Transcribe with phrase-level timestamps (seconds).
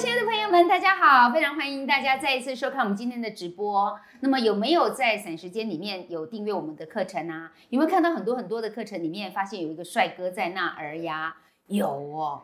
[0.00, 1.30] 亲爱的朋友们，大家好！
[1.30, 4.00] 非常欢迎大家再一次收看我们今天的直播。
[4.20, 7.52] 那么有没有在散时间里面有订阅我们的课程啊？
[7.68, 11.36] 有没有看到很多很多的课程里面发现有一个帅哥在那儿呀？
[11.66, 12.42] 有哦，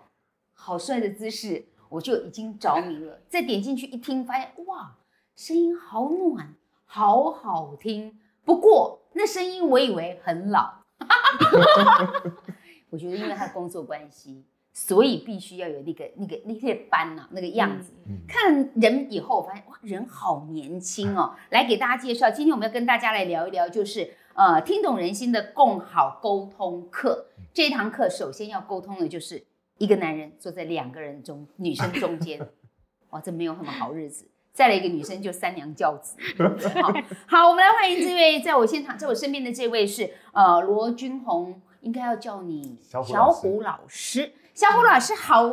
[0.53, 3.23] 好帅的姿势，我就已经着迷了。
[3.31, 4.97] 再点进去一听，发现哇，
[5.35, 6.55] 声音好暖，
[6.85, 8.21] 好好听。
[8.45, 10.75] 不过那声音我以为很老，
[12.91, 14.45] 我觉得因为他工作关系。
[14.81, 17.93] 所以必须要有那个、那个、那些斑呐，那个样子。
[18.29, 21.35] 看人以后，我发现哇，人好年轻哦。
[21.51, 27.27] 来给大家介绍，今天我们要跟大家来聊一聊，就是呃，听懂人心的共好沟通课。
[27.53, 29.43] 这一堂课首先要沟通的就是
[29.79, 32.39] 一个男人坐在两个人中，女生中间，
[33.11, 34.29] 哇，这没有什么好日子。
[34.53, 36.17] 再来一个女生就三娘教子。
[36.81, 36.93] 好，
[37.27, 44.33] 好，我们来欢迎这位在我现场，在我身边的这位是呃罗君红，应该要叫你小虎老师。
[44.59, 45.45] 小虎老师好，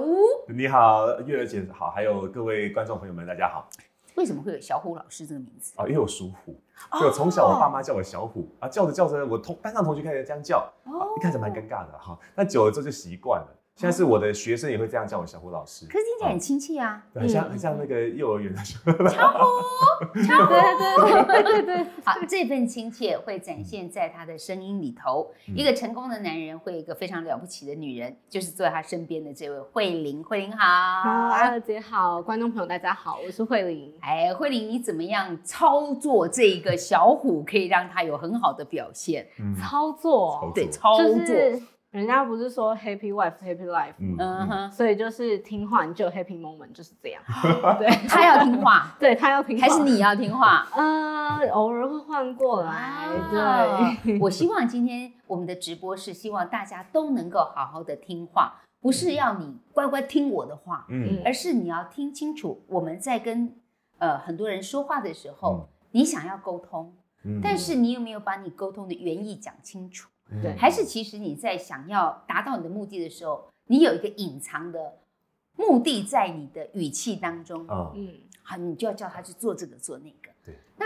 [0.47, 3.69] 你好，月儿姐好，还有各位观众朋友们，大家好。
[4.15, 5.85] 为什么会有小虎老师这个名字啊？
[5.85, 6.59] 因为我属虎，
[6.99, 13.47] 就从小我爸妈叫我小虎、哦、啊，叫着叫着，我同班上同学开始这样叫，哦、一开始蛮尴尬的哈，但久了之后就习惯了。
[13.77, 19.03] 现在是我的学生也会这样叫我小虎老师，可是听起来很亲切啊，很像很像那个幼儿园的小虎，
[20.23, 20.53] 小虎，
[21.27, 21.75] 对对对对。
[21.83, 25.29] 对，好，这份亲切会展现在他的声音里头。
[25.53, 30.23] 一个成功的男人会有一个非常了不起的女人，就是坐在他身边的这位慧玲。
[30.23, 33.93] 慧玲好，阿乐姐好，观众朋友大家好，我是慧玲。
[33.99, 39.27] 哎，慧玲，你怎么样操作这个小虎，可以让他有很好的表现？
[39.59, 41.35] 操作，对，操作。
[41.95, 47.23] 人家不是说 happy wife happy life，嗯哼，所以就是听话你就 happy moment 就是这样。
[47.79, 50.67] 对，他要听话， 对他要听话，还是你要听话？
[50.75, 53.07] 呃，偶尔会换过来。
[54.03, 63.55] 对， 我希望今天我们的直播是希望大家都能够好好的听话，不是要你乖乖听我的话，嗯，而是你要听清楚我们在跟
[63.99, 66.93] 呃很多人说话的时候，你想要沟通，
[67.41, 70.09] 但是你有没有把你沟通的原意讲清楚？
[70.41, 74.99] 对，还是其实你在想要达到你的目的的时候，你有一个隐藏的
[75.55, 77.65] 目的在你的语气当中，
[77.95, 80.29] 嗯，好，你就要叫他去做这个做那个。
[80.43, 80.85] 对，那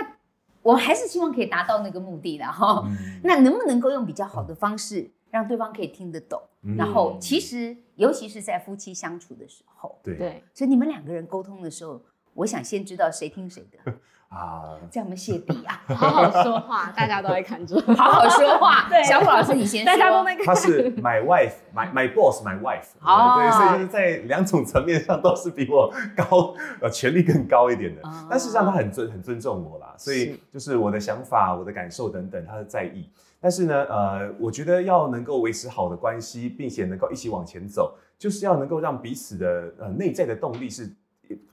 [0.62, 2.86] 我还是希望可以达到那个目的的哈。
[3.24, 6.42] 那能不能够用比较好的方式让对方可以听得懂？
[6.78, 12.02] 然后其实尤其是在夫妻相处的时候，对对，所以你们两个人沟通的时候，
[12.34, 13.94] 我想先知道谁听谁的。
[14.30, 15.82] 啊，这样我们谢底啊！
[15.96, 17.76] 好好说话， 大家都在看着。
[17.96, 19.92] 好好说话， 对，小虎老师你先说。
[19.92, 20.46] 大家都在看。
[20.46, 22.90] 他是 my wife，my my boss，my wife。
[23.02, 28.04] 哦，对，所以就是在两种层面上都是比我高，呃，权力更高一点的。
[28.30, 33.10] 但事实上他很尊很尊重我啦，所以就是我的想法、我的感受等等，他是在意。
[33.42, 40.96] 但是呢，呃，我觉得要能够维持好的关系，并且能够一起往前走，就是要能够让彼此的呃内在的动力是。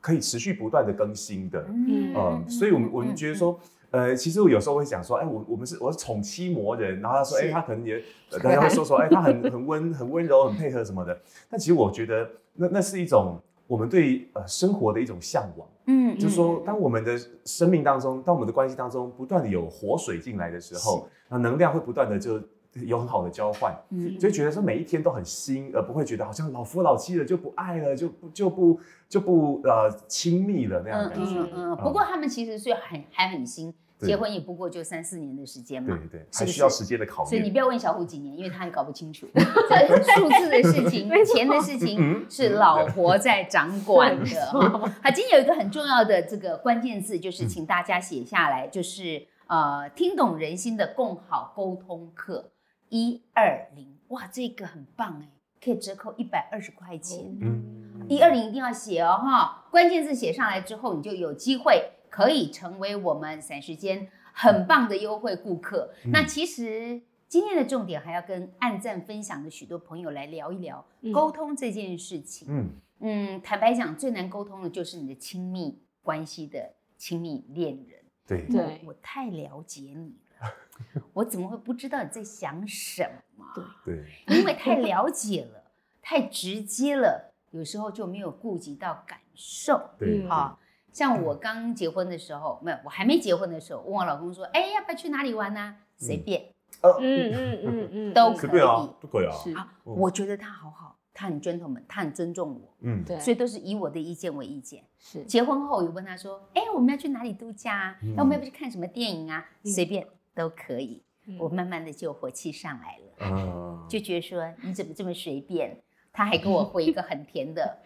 [0.00, 3.58] 可以持续不断的更新的，嗯，呃、所以我们我们觉得说，
[3.90, 8.02] 呃，其实我有时候会想说，哎，我我们是我是宠妻魔人，然后他说，哎，他可能也，
[8.42, 11.18] 大家会说说，哎， 他很很温很温柔，很配合什么的。
[11.50, 22.40] 但其实我觉得，那那是一种我们对呃生活的一种向往，嗯，就是说，当我们的生命当中，当我们的关系当中不断的有活水进来的时候，那能量会不断的就。
[22.84, 31.40] 有很好的交换，嗯，就觉得说每一天都很新，而不会觉得好像老夫老妻了就不爱了，就不就不就不呃亲密了那样的感觉。
[31.40, 31.76] 嗯嗯，嗯。
[31.76, 35.96] 不过他们其实是很还很新，结婚也不过就三四年的时间嘛。
[36.10, 37.30] 对对，还需要时间的考验。
[37.30, 39.26] 所以你不要问小虎几年，因为他也搞不清楚。
[39.34, 44.46] 这数字的事情、 钱的事情是老婆在掌管的。
[44.46, 52.50] 好，今天有一个很重要的这个关键字，就是请大家写下来，就是呃，听懂人心的共好沟通课。
[52.96, 55.28] 一二零，哇，这个很棒哎，
[55.62, 57.36] 可以折扣一百二十块钱。
[57.42, 65.92] 嗯，一二零一定要写哦哈，关键字写上来之后，你就有机会可以成为我们散时间很棒的优惠顾客。
[66.06, 70.82] 嗯、那其实今天的重点还要跟按赞分享的许多朋友来聊一聊
[71.12, 72.48] 沟通这件事情。
[72.50, 72.70] 嗯
[73.00, 78.00] 嗯，坦白讲，最难沟通的就是你的亲密关系的亲密恋人。
[78.26, 80.16] 对对，我太了解你。
[81.14, 83.02] 我怎么会不知道你在想什
[83.36, 83.46] 么？
[83.84, 85.64] 对，因为太了解了，
[86.02, 89.90] 太直接了，有时候就没有顾及到感受。
[89.98, 90.58] 对，好，
[90.92, 96.52] 像我刚结婚的时候，没有，我还没结婚的时候，问我老公说：“哎，要不要去哪里玩呢？”随便，
[96.82, 98.60] 嗯嗯嗯嗯，都可以，
[99.00, 99.34] 都可以啊。
[99.60, 104.84] 啊，我觉得他好好，他很 gentleman，他很尊重我，嗯，对，所以都是以我的意见为意见。
[104.98, 107.96] 是，结婚后有问他说：“哎，我们要去哪里度假？
[108.14, 110.06] 那我们要不要去看什么电影啊？”随便。
[110.36, 111.02] 都可以，
[111.40, 115.80] 我慢慢的就火气上来了，就觉得说你怎么这么随便？
[116.12, 117.78] 他还给我回一个很甜的，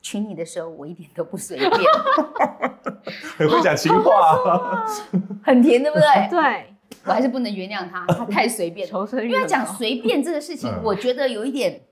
[0.00, 1.70] 娶你的时候我一点都不随便，
[3.36, 4.84] 很会讲情话，
[5.44, 6.28] 很甜，对不对？
[6.30, 6.74] 对，
[7.04, 9.08] 我还是不能原谅他，他太随便了。
[9.22, 11.82] 因为讲随便这个事情，我觉得有一点。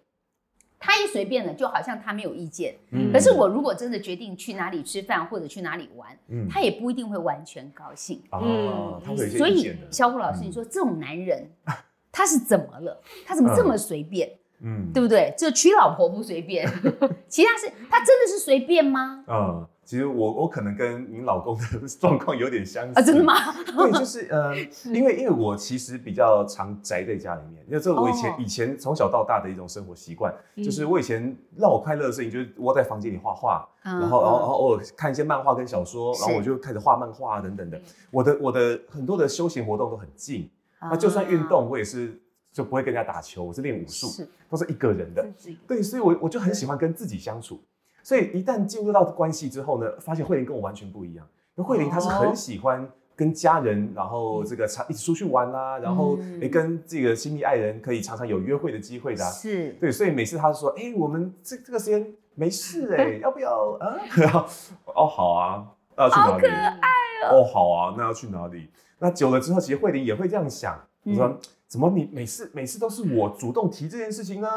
[0.81, 2.75] 他一随便了，就好像他没有意见。
[2.93, 8.23] 嗯，可是我如果真的决定去哪里吃饭或者去哪里玩，嗯，他也不一定会完全高兴。
[8.31, 9.03] 哦，
[9.37, 11.51] 所以小虎老师，你说这种男人
[12.13, 13.01] 他是怎么了？
[13.27, 14.31] 他怎么这么随便？
[14.61, 15.33] 嗯，对不对？
[15.37, 16.67] 就娶老婆不随便，
[17.29, 19.25] 其他是他真的是随便吗？
[19.29, 19.67] 嗯。
[19.89, 23.33] 其实我我可能跟您老公的 状况有点相似啊，真的吗？
[23.65, 24.55] 对，就是呃，
[24.93, 37.81] 因为因为我其实比较常宅在家里面，因为这我以前以前从小到大的一种生活习惯，就是我以前让我快乐的事情就是窝在房间里画画，然后然后然后偶尔看一些漫画跟小说，然后我就开始画漫画等等的。
[38.11, 40.51] 我的我的很多的休闲活动都很静，
[40.83, 42.21] 那就算运动我也是
[42.53, 45.27] 就不会跟人家打球，我是练武术，都是一个人的。
[45.67, 47.59] 对，所以我我就很喜欢跟自己相处。
[48.09, 51.27] 所以一旦进入到关系之后呢，发现慧玲跟我完全不一样。
[51.57, 59.23] 因为慧玲她是很喜欢跟家人，然后这个常一起出去玩啦，然后哎跟这个亲密爱人可以常常有约会的机会的。
[59.23, 63.97] 是，对，所以每次她说，哎，我们这这个时间没事 哎，要不要啊？
[64.97, 66.33] 哦，好啊，那要去哪里？
[66.33, 66.89] 好可爱
[67.31, 67.43] 哦。
[67.43, 68.71] 哦，好啊，那要去哪里？
[69.01, 74.49] 那久了之后，其实慧玲也会这样想，你说怎么你每次每次都是我主动提这件事情呢？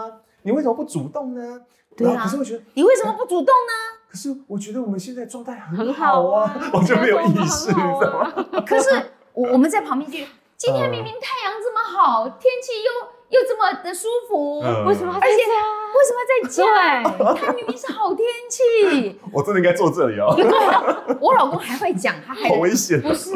[0.43, 1.61] 你为什么不主动呢？
[1.95, 3.73] 对啊，可是我觉得你为什么不主动呢？
[4.09, 8.63] 可是我觉得我们现在状态很好啊，我就没有意识，你知道吗？
[8.67, 8.89] 可是
[9.33, 10.17] 我我们在旁边就，
[10.57, 15.80] 今天明明太阳这么好，天气又又这么的舒服，为什么在家？
[15.91, 16.63] 为什么在家？
[17.35, 20.33] 他明明是好天气， 我真的应该坐这里哦。
[20.35, 20.45] 对，
[21.19, 23.31] 我老公还会讲，他还好危险，不是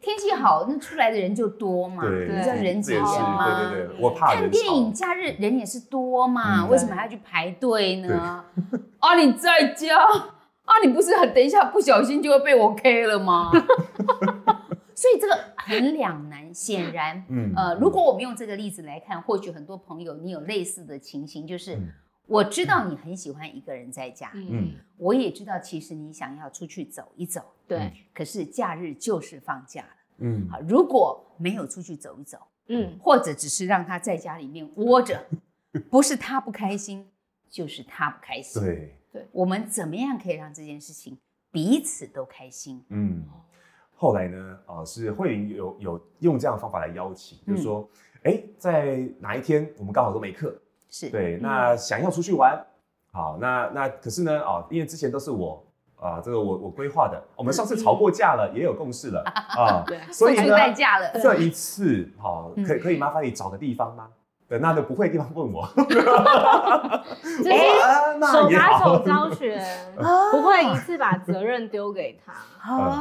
[0.00, 8.44] 天气好，那出来的人就多嘛，对，你知道人挤人嘛，对对对，我怕看电影假日人也是多嘛，为什么还要去排队呢？
[9.00, 13.50] 啊，你在家啊，你不是很等一下不小心就会被我 K 了吗？
[15.04, 16.54] 所以这个很两难。
[16.54, 21.76] 显然，嗯，呃，如果我们用这个例子来看，或许很多朋友你有类似的情形，就是
[22.26, 35.26] 我知道你很喜欢一个人在家，嗯，我也知道其实你想要出去走一走，对，可是假日就是放假了，嗯，好，如果没有出去走一走，嗯，或者只是让他在家里面窝着，
[35.90, 37.10] 不是他不开心，
[37.50, 41.18] 就是他不开心，对，对，我们怎么样可以让这件事情
[41.50, 42.84] 彼此都开心？
[42.90, 43.24] 嗯。
[44.04, 47.88] 后来呢，呃，是慧玲有有用这样的方法来邀请，嗯、就是说，
[48.24, 50.54] 哎，在哪一天我们刚好都没课，
[50.90, 52.66] 是对，那想要出去玩，嗯、
[53.14, 55.64] 好，那那可是呢，哦，因为之前都是我
[55.96, 60.54] 啊、呃，这个我我规划的，我们上次吵过架了，嗯、也有共识了啊， 对，所以呢，
[61.14, 64.10] 这 一次，好，可以可以麻烦你找个地方吗？
[64.46, 65.62] 对，那就不会的地方问我。
[67.48, 67.72] 哎，
[68.30, 69.58] 手把手教学，
[69.96, 72.34] 不会一次把责任丢给他。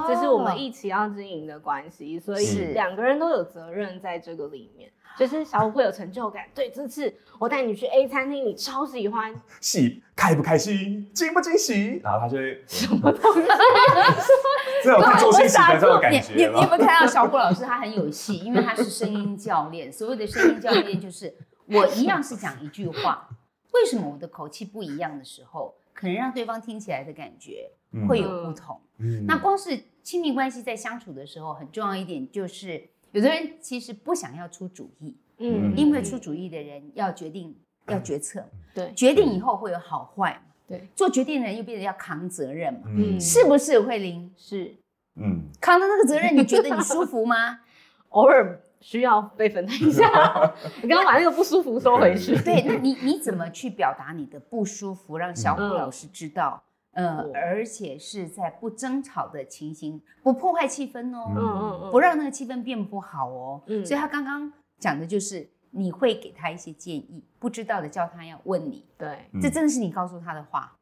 [0.07, 4.89] 这是我们一起要经营的关系，所以两个人都有责任在这个里面。
[5.17, 6.45] 就是小虎会有成就感。
[6.55, 9.33] 对，这次我带你去 A 餐厅，你超喜欢。
[9.61, 11.11] 喜，开不开心？
[11.13, 11.99] 惊不惊喜？
[12.03, 13.41] 然后他就会什么东西？
[14.83, 16.19] 这种看周星驰的这种感觉。
[16.29, 17.63] 你你有没有看到小虎老师？
[17.63, 19.91] 他很有戏，因为他是声音教练。
[19.91, 21.33] 所谓的声音教练，就是
[21.67, 23.29] 我一样是讲一句话，
[23.73, 27.69] 为什么我的口气不一样的时候，可能让对方听起来的感觉
[28.07, 28.81] 会有不同。
[28.97, 32.89] 嗯，那光是亲密关系在相处的时候，很重要一点就是。
[33.13, 37.55] 有的人其实不想要出主意，嗯，因为出主意的人要决定，
[37.87, 44.31] 要决策，对，决定以后会有好坏，对，做决定的人又变得要扛责任嘛，嗯，是不是慧玲？
[44.35, 44.75] 是，
[45.15, 47.61] 嗯，扛的那个责任，你觉得你舒服吗？
[48.09, 50.07] 偶尔需要被分担一下，
[50.83, 52.35] 你刚刚把那个不舒服收回去。
[52.43, 56.61] 对，那你你怎么去表达你的不舒服，让小虎老师知道？
[56.93, 70.75] 呃，而且是在不争吵的情形，不破坏气氛哦，嗯嗯嗯，不让那个气氛变不好哦，嗯，所以他刚刚讲的就是你会给他一些建议，不知道的叫他要问你，对，这真的是你告诉他的话，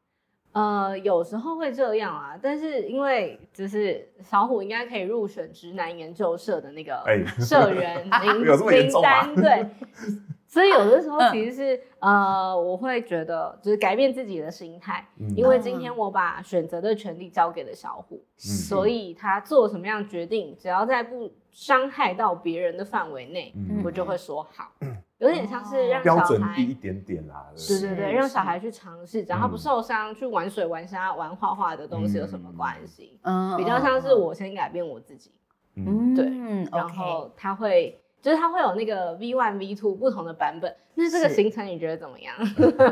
[0.52, 7.02] 呃，有时候会这样啊，但是因为就是小虎应该可以入选直男研究社的那个
[7.40, 9.66] 社员 名名单，对。
[10.52, 12.12] 所以有的时候其实是、嗯、
[12.50, 24.70] 呃，我会觉得就是改变自己的心态，嗯、因为今天我把选择的权利交给了小虎，嗯、所以他做什么样的决定，只要在不伤害到别人的范围内，嗯、我就会说好。
[24.80, 33.18] 嗯、有点像是让小孩标准低一点点啦，对对对，让小孩去尝试，只要他不受伤，去玩水、玩沙、玩画画的东西有什么关系？
[33.22, 35.32] 嗯，比较像是我先改变我自己，
[35.76, 36.26] 嗯，对，
[36.70, 37.98] 然后他会。
[38.22, 40.74] 就是它会有那个 V one V two 不同的版本。
[40.94, 42.36] 那这个行程你觉得怎么样？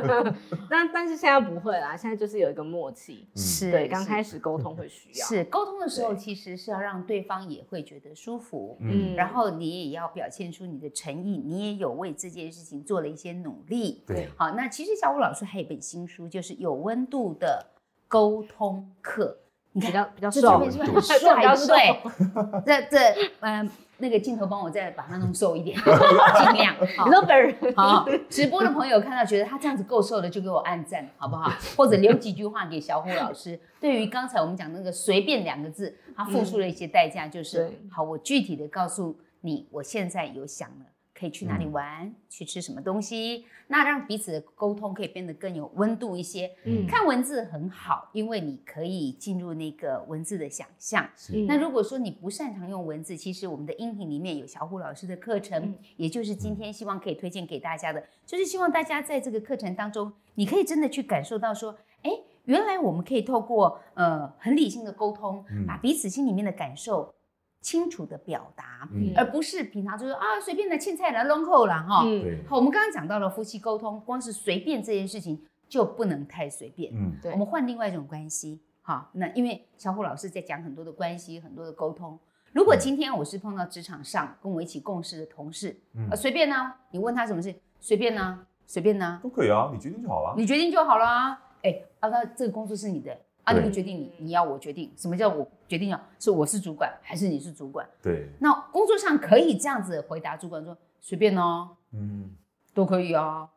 [0.70, 5.26] 那但是现在不会啦，现在就是有一个默契，是对，刚开始沟通会需要。
[5.26, 14.28] 是沟通的时候，其实是要让对方也会觉得舒服，嗯，然后你也要表现出你的诚意，你也有为这件事情做了一些努力，对。
[14.36, 17.66] 好，那其实小武老师还有一本新书，就是有温度的
[18.08, 19.36] 沟通课。
[19.72, 22.00] 你比较比较瘦，是不是很帅？
[22.64, 23.70] 对，这这嗯。
[24.02, 26.74] 那个镜头帮我再把它弄瘦一点， 尽量。
[26.80, 31.52] 你说本人好，直播的朋友看到觉得他这样子够瘦的，就给我按赞，好不好？
[31.76, 33.60] 或者留几句话给小虎老师。
[33.78, 40.86] 对于刚才我们讲那个“随便”两个字，他付出了一些代价，就是、嗯、好，我具体的告诉你，我现在有想了。
[41.20, 42.06] 可以去哪里玩？
[42.06, 43.44] 嗯、去吃什么东西？
[43.66, 46.50] 那让彼此的沟通可以变得更有温度一些。
[46.64, 51.06] 嗯，看文字很好，因为你可以进入那个文字的想象。
[51.14, 51.44] 是。
[51.46, 62.10] 那如果说你不擅长用文字，其实我们的音频里面有小虎老师的课程，嗯、也就是今天希望可以推荐给大家的，就是希望大家在这个课程当中，你可以真的去感受到说，哎，
[62.46, 67.14] 原来我们可以透过呃很理性的沟通，把彼此心里面的感受。
[67.60, 72.02] 清楚的表达，嗯、而不是平常就是啊随便的青菜来弄扣了哈。
[72.06, 76.90] 嗯，好，我们刚刚讲到了夫妻沟通，光是随便这件事情就不能太随便。
[76.94, 77.30] 嗯，对。
[77.32, 82.18] 我们换另外一种关系，好，那因为小虎老师在讲很多的关系，很多的沟通。
[82.52, 90.34] 如果今天我是碰到职场上跟我一起共事的同事，嗯，啊随便呢，你问他什么事，随便呢，随便呢，都可以啊，你决定就好了。
[90.36, 93.16] 你决定就好了啊，哎，啊，那这个工作是你的。
[93.44, 93.52] 啊！
[93.52, 94.92] 你不决定你，你要我决定？
[94.96, 96.00] 什么叫我决定啊？
[96.18, 97.86] 是我是主管还是你是主管？
[98.02, 98.28] 对。
[98.40, 102.30] 那工作上可以这样子回答主管说随便哦，嗯，
[102.74, 103.48] 都可以啊，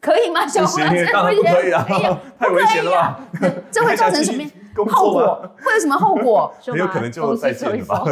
[0.00, 0.46] 可以吗？
[0.46, 1.84] 小虎老师，当然不可以啊，
[2.38, 3.20] 太危险了吧？
[3.70, 4.44] 这会造成什么
[4.90, 5.52] 后果？
[5.60, 6.54] 会有什么后果？
[6.64, 8.04] 很有可能就再见了吧？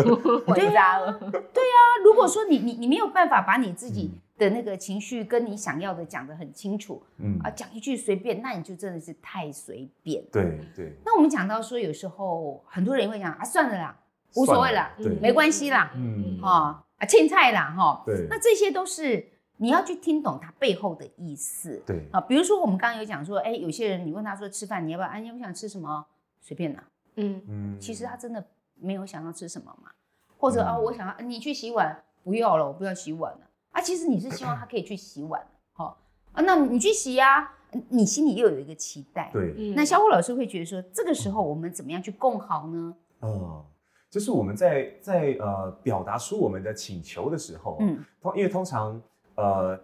[0.46, 1.12] 回家了。
[1.20, 4.12] 对啊，如果说你你你没有办法把你自己。
[4.38, 10.22] 的那个情绪跟你想要的讲得很清楚，嗯啊，讲一句随便，那你就真的是太随便。
[10.30, 10.92] 对对。
[11.04, 13.98] 那我们讲到说，有时候很多人会讲啊，算了啦，
[14.34, 18.02] 无所谓啦，对，没关系啦，嗯哈啊，青菜啦哈。
[18.04, 18.26] 对。
[18.28, 19.26] 那这些都是
[19.56, 21.82] 你要去听懂它背后的意思。
[21.86, 22.06] 对。
[22.12, 25.08] 啊，比如说我们刚刚有讲说，哎，有些人你问他说吃饭你要不要？
[25.08, 26.04] 哎，你不想吃什么？
[26.42, 26.84] 随便啦。
[27.14, 27.80] 嗯嗯。
[27.80, 29.90] 其实他真的没有想要吃什么嘛，
[30.36, 33.40] 或者啊，我想要你去洗碗，不要了，我不要洗碗了。
[33.76, 35.38] 啊，其实你是希望他可以去洗碗，
[35.74, 35.98] 好
[36.32, 37.52] 啊，那你去洗呀，
[37.90, 42.96] 你心里又有一个期待，对，那小虎老师会觉得说，这个时候我们怎么样去共好呢？
[43.20, 43.66] 哦，
[44.08, 48.98] 就是我们在在呃表达出我们的请求的时候，嗯，通因为通常
[49.34, 49.78] 呃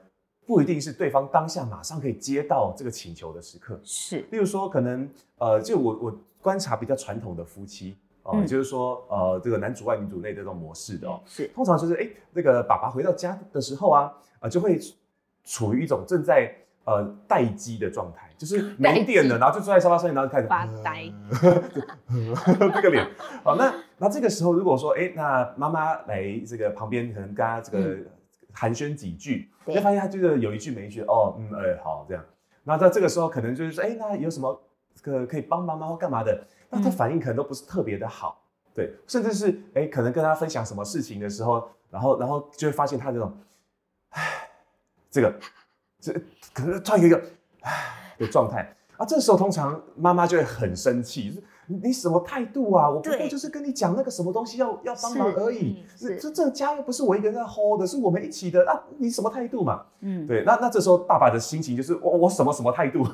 [0.46, 5.06] 不一定是对方当下马上可以接到这个请求的时刻，是，例如说可能
[5.36, 7.94] 呃就我我观察比较传统的夫妻。
[8.24, 11.48] 哦，也就是说，呃，这个男主外女主内这种模式的哦，是。
[11.48, 14.78] 通常就是，哎，这个爸爸回到家的时候啊，啊，就会
[15.44, 21.12] 处于一种正在呃待机的状态，就是没电了，然后就坐在沙发上，然后就开始发呆，
[22.74, 23.04] 这个脸。
[23.42, 27.96] 好，那那这个时候如果说，哎，那妈妈来这个旁边，可能跟他这个
[28.52, 32.24] 寒暄几句，就发现他就是有一句没一句，哦，嗯，哎，好，这样。
[32.64, 34.62] 那在这个时候，可能就是说，哎，那有什么
[34.94, 36.46] 这个可以帮妈妈或干嘛的？
[36.70, 38.42] 那他反应可能都不是特别的好，
[38.74, 43.36] 对，甚至是哎，可能跟他分享什么事情的时候，然后然后就会发现他这种，
[44.10, 44.48] 唉，
[45.10, 45.34] 这个，
[46.00, 46.12] 这
[46.54, 47.22] 可能突然有一个
[47.60, 51.44] 唉的状态啊，这时候通常妈妈就会很生气。
[51.66, 52.90] 你什么态度啊？
[52.90, 55.84] 我不过就是跟你讲那个什么东西要要帮忙而已。
[55.96, 58.62] 是，这这个家又不是我一个人在 hold 的，是我们一起的。
[58.64, 59.82] 那你什么态度嘛？
[60.00, 60.42] 嗯，对。
[60.44, 63.04] 那那这时候爸爸的心情就是我我什么什么态度？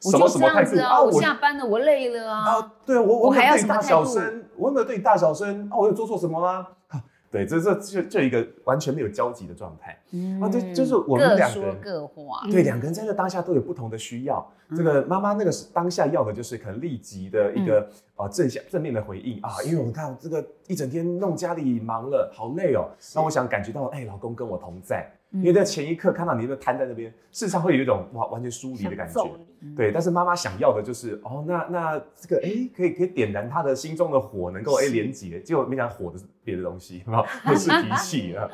[0.00, 1.00] 什么什么态度啊？
[1.00, 2.56] 我下班了，我累了啊。
[2.56, 5.68] 啊，对啊，我我还要对你大小声，我有没有对你大小声？
[5.70, 6.66] 啊，我有做错什么吗？
[7.30, 9.98] 对，这这就就一个完全没有交集的状态。
[10.12, 12.46] 嗯，啊，对就是我们两个人各说各话。
[12.50, 14.50] 对，两个人在这当下都有不同的需要。
[14.76, 22.88] 这个妈妈那个是当下要的就是可能立即的一个啊正向正面的回应啊，因为我们看这个一整天弄家里忙了，好累哦。
[23.14, 25.10] 那我想感觉到，哎，老公跟我同在。
[25.32, 29.30] 因为在前一刻看到你那瘫在那边，事实上会有一种哇完全疏离的感觉。
[29.76, 37.04] 对，但是妈妈想要的就是哦，那那这个哎，可以可以点燃他的心中的火，能够哎连接，结果没想到火的是别的东西，
[37.44, 38.48] 不 是脾气啊。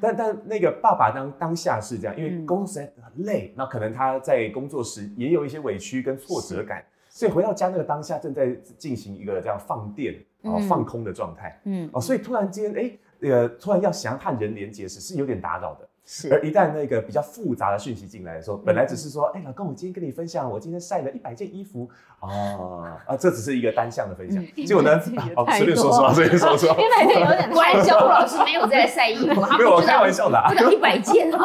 [0.00, 11.60] 但但那个爸爸当当下是这样，因为工作实在很累，那可能他在工作时也有一些委屈跟挫折感，所以回到家那个当下正在进行一个这样放电啊放空的状态。
[11.64, 12.92] 嗯哦，所以突然间哎，
[13.22, 15.87] 呃，突然要想要和人连接时是有点打扰的。
[16.08, 16.32] 是。
[16.32, 21.86] 而一旦那个比较复杂的讯息进来的时候，本来只是说，哎，老公，我今天跟你分享，我今天晒了一百件衣服，
[22.20, 24.42] 哦，啊，这只是一个单向的分享。
[24.66, 24.98] 结果呢，
[25.36, 26.70] 哦，随便说说，随便 说说。
[26.72, 27.62] 一百件有点多。
[27.84, 30.42] 小顾老师没有在晒衣服，没有，我开玩笑的。
[30.48, 31.38] 不到一百件哦。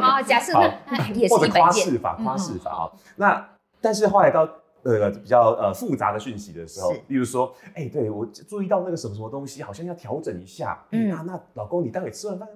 [0.00, 0.52] 好，假设
[0.88, 1.60] 那也是一百件。
[1.60, 2.90] 夸饰法，夸饰法啊。
[3.16, 3.48] 那
[3.80, 4.48] 但是后来到。
[4.84, 10.76] 呃，比较呃复杂的讯息的时候，例如说，哎，对我注意到那个什么什么东西，好像要调整一下。
[10.90, 12.48] 嗯，那那老公，你待会吃完饭，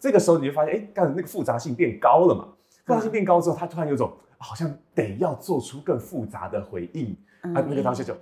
[0.00, 2.48] 这个时候你就发现，哎，刚才那个复杂性变高了嘛？
[2.86, 7.16] 复杂性变高之后，他突然有种好像得要做出更复杂的回应。
[7.42, 8.16] 啊，那个当时就，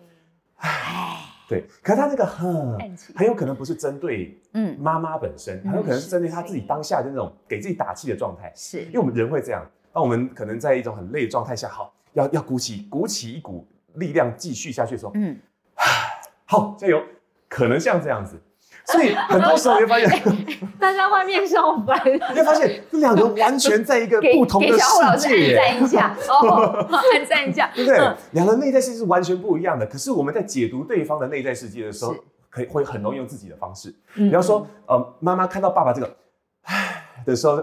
[0.56, 1.64] 唉，对。
[1.82, 8.52] 可是他那个很很有可能不是针对嗯妈妈本身，很有可能是针对他自己当下的那种给自己打气的状态。
[8.54, 11.94] 是，因为我们人会这样，当我们可能在一种很累的状态下，好。
[12.14, 15.38] 要要鼓起鼓起一股力量继续下去的时候，嗯，
[16.46, 17.00] 好，加油，
[17.48, 18.40] 可能像这样子，
[18.92, 20.22] 所以很多时候你会发现，
[20.80, 26.16] 大家外面上班，你会发现这两个完全在一个 不同的世界耶，按赞一下。
[26.28, 27.98] 哦， 按赞一下，对不对？
[28.32, 32.14] 两个内在世界是完全不一样的，可是我们在解读对方的内在世界的时候，
[32.48, 36.16] 可以会很容易用自己的方式，比方说，呃，妈妈看到爸爸这个
[36.62, 37.56] 唉 的时候，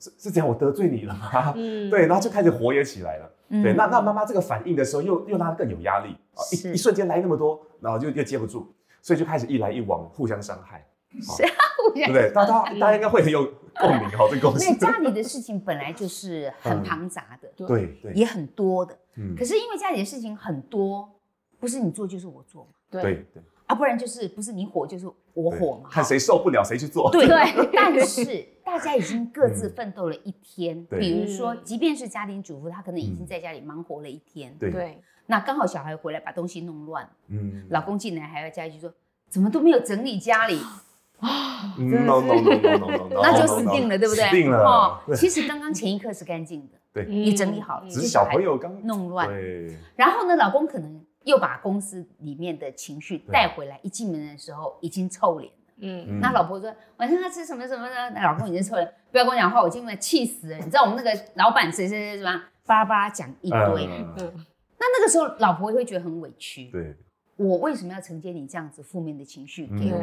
[0.00, 1.52] 是是这样，我得罪你了吗？
[1.54, 3.30] 嗯，对，然后就开始活跃起来了。
[3.62, 6.16] 对，那那妈妈这个反应的时候，又又让他更有压力。
[6.34, 6.40] 啊！
[6.50, 8.72] 一一瞬间来那么多，然后就又接不住，
[9.02, 10.86] 所以就开始一来一往，互相伤害，
[11.20, 12.32] 是啊，互相，对不对？
[12.32, 13.44] 大家大家应该会很有
[13.78, 14.64] 共鸣哈，这个公司。
[14.64, 18.96] 因为家里的事情本来就是很庞杂的，对对，也很多的。
[19.16, 21.12] 嗯，可是因为家里的事情很多，
[21.58, 23.42] 不是你做就是我做嘛，对对。
[23.66, 27.10] 啊，不然就是不是你火就是我火嘛，看谁受不了谁去做。
[27.10, 27.26] 对，
[27.72, 28.24] 但是
[28.64, 30.84] 大家已经各自奋斗了一天。
[30.86, 34.54] 比如说，即便是家庭主妇，她可能已经在家里忙活了一天。
[34.58, 38.92] 对，那刚好小孩回来把东西弄乱，嗯，老公进来还要加一句说，
[39.28, 40.60] 怎么都没有整理家里？
[41.20, 44.24] 啊？No no no no no no，那就死定了，对不对？
[44.24, 45.00] 死定了。
[45.14, 49.28] 其实刚刚前一刻是干净的，对，你整理好了，只是小朋友刚弄乱。
[49.28, 51.04] 对，然后呢，老公可能。
[51.24, 55.58] 又把公司里面的情绪带回来，一进门的时候已经臭脸了。
[55.78, 57.88] 嗯，那老婆说晚上要吃什么什么？
[57.88, 60.56] 的，那老公已经臭脸，不要跟我讲话，我今天气死了。
[60.56, 62.42] 你知道我们那个老板谁谁谁什么？
[62.66, 63.88] 巴拉巴拉讲一堆，
[64.82, 66.70] 那那个时候老婆会觉得很委屈。
[66.72, 66.96] 对，
[67.36, 70.02] 我为什么要承接你这样子负面的情绪给我？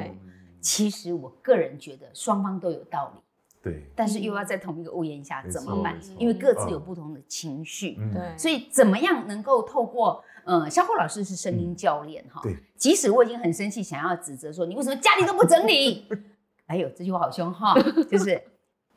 [0.61, 3.21] 其实我个人觉得双方都有道理。
[3.61, 5.99] 对，但是又要在同一个屋檐下怎么办？
[6.17, 7.95] 因为各自有不同的情绪。
[8.13, 10.23] 对，所以怎么样能够透过？
[10.45, 12.39] 嗯，小虎老师是声音教练哈。
[12.41, 16.07] 对，即使我已经很生气，想要指责说你为什么家里都不整理？
[16.67, 17.73] 哎呦，这句话好凶哈！
[18.09, 18.39] 就是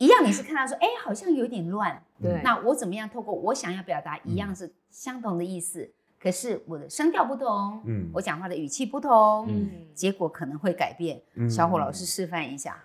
[0.03, 2.03] 一样，你是看到说，哎，好像有点乱。
[2.21, 5.93] 对，那我怎么样透过我想要表达一样是相同的意思？
[6.21, 11.21] 可是我的声调不同，嗯，我讲话的语气不同，嗯，结果可能会改变。
[11.51, 12.77] 小虎老师示范一下，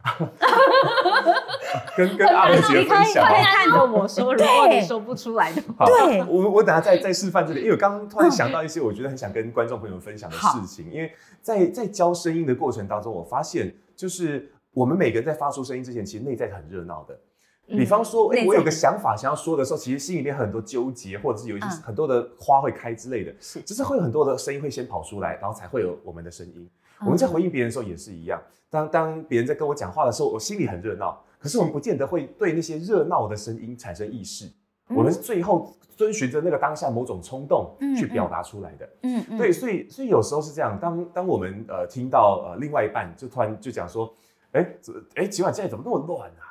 [1.95, 17.19] 跟跟阿文姐分享，看着我说，如果你说不出来的话，对，我我等下再再示范这里，因为我刚刚突然想到一些我觉得很想跟观众朋友分享的事情，因为在在教声音的过程当中，我发现就是我们每个人在发出声音之前，其实内在很热闹的。
[17.65, 26.69] 比方说，哎，我有个想法想要说的时候，其实心里面很多纠结，或者是有一些很多的花会开之类的，是，只是会有很多的声音会先跑出来，然后才会有我们的声音。
[27.01, 34.47] 我们在回应别人的时候也是一样，当当别人在跟我讲话的时候，我心里很热闹，可是我们不见得会对那些热闹的声音产生意识。
[34.89, 38.89] 我们是最后遵循着那个当下某种冲动去表达出来的。
[39.01, 44.15] 嗯嗯，对，所以所以有时候是这样，当当我们呃听到呃另外一半就突然就讲说，
[44.53, 44.75] 哎，
[45.15, 46.43] 哎，今晚现在怎么那么乱啊？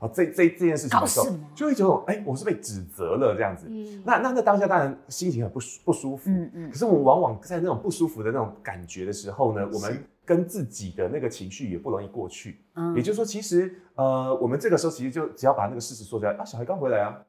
[0.00, 3.66] 哦，这这这件事情的时候，就会觉得，哎，我是被指责了这样子。
[3.68, 6.30] 嗯，那那那当下当然心情很不舒不舒服。
[6.30, 6.70] 嗯嗯。
[6.70, 12.64] 可是我们往往在那种不舒服的那种感觉的时候呢，我们跟自己的那个情绪也不容易过去。
[12.76, 12.96] 嗯。
[12.96, 17.20] 也就是说，其实呃，我们这个时候其实就只要把那个事实说出来啊，小孩刚回来啊。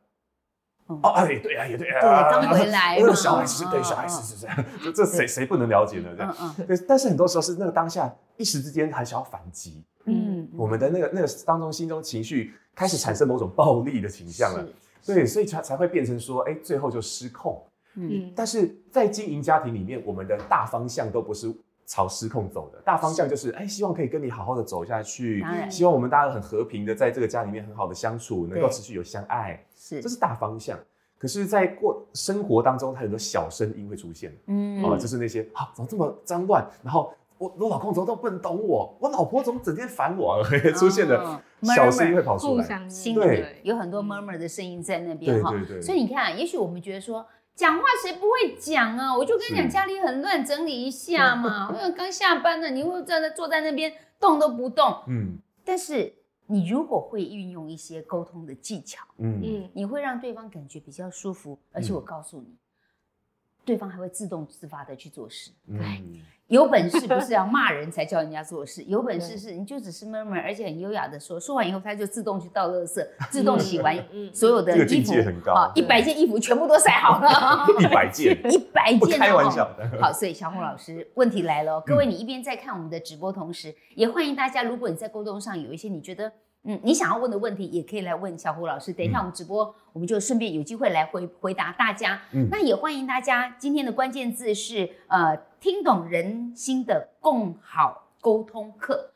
[1.01, 2.01] 哦，哎，对啊，也对啊。
[2.29, 2.97] 对，刚回来。
[2.97, 6.09] 因 为小孩是对小孩是是这样，这这谁谁不能了解呢？
[6.15, 6.55] 这样。
[6.67, 9.83] 对，但是很多时候是那个当下一时之间还想要反击。
[10.05, 10.47] 嗯。
[10.57, 12.53] 我们的那个那个当中心中情绪。
[12.73, 14.65] 开始产生某种暴力的倾向了，
[15.05, 17.61] 对，所以才才会变成说，哎，最后就失控。
[17.95, 21.53] 嗯，但是在经营家庭里面，我们的大方向都不是
[21.91, 30.79] 朝失控走的，大方向就是，哎，希望可以跟你好好的走下去，希望我们大家很和平的在这个家里面很好的相处，能够持续有相爱，是，这是大方向。
[31.17, 37.13] 可是，在过生活当中，它很多小声音会出现，嗯，哦，就是那些，啊，怎么这么脏乱，然后。
[37.41, 40.43] 我我老公怎么都不能懂我，我老婆怎么整天烦我，
[40.77, 41.41] 出现的
[41.75, 45.49] 小声音会跑出来，对，有很多 murmur 的声音在那边哈。
[45.49, 45.67] 对对。
[45.69, 45.81] 对。
[45.81, 47.25] 所以你看，也许我们觉得说，
[47.61, 49.15] 讲话谁不会讲啊？
[49.15, 51.69] 我就跟你讲，家里很乱，整理一下嘛。
[51.79, 55.03] 我刚下班了，你会在那坐在那边动都不动。
[55.07, 55.37] 嗯。
[55.63, 56.11] 但是
[56.47, 62.57] 你如果会运用一些沟通的技巧，嗯嗯，你会让对方感觉比较舒服，而且我告诉你，嗯、
[63.63, 65.51] 对方还会自动自发的去做事。
[65.67, 66.19] 对，嗯、
[66.51, 73.97] 有本事不是要 骂人才叫人家做事，有本事是你就只是 murmur，而且很优雅的说，说完以后他就自动去倒垃圾，自动洗完
[74.33, 75.13] 所有的衣服，
[75.51, 79.89] 啊，一百件衣服全部都晒好了， 一百件，一百件，开玩笑的。
[80.01, 86.31] 好，所以小红老师，问题来了，各位你一边在看我们的直播，同时也欢迎大家，如果你在沟通上有一些你觉得。
[86.63, 88.93] 嗯，你想要问的问题也可以来问小虎老师。
[88.93, 92.21] 等一下我们直播，嗯、我们就顺便有机会来回回答大家。
[92.33, 93.55] 嗯，那也欢迎大家。
[93.57, 99.11] 今天的关键字是呃，听懂人心的共好沟通课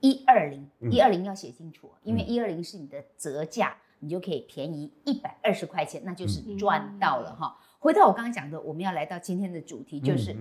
[0.00, 7.46] 一二零一二零要写清楚，因为一二零是你的折价，你就可以便宜一百二十块钱，那就是赚到了哈。
[7.46, 10.36] 嗯、回到我刚刚讲的，我们要来到今天的主题，就是。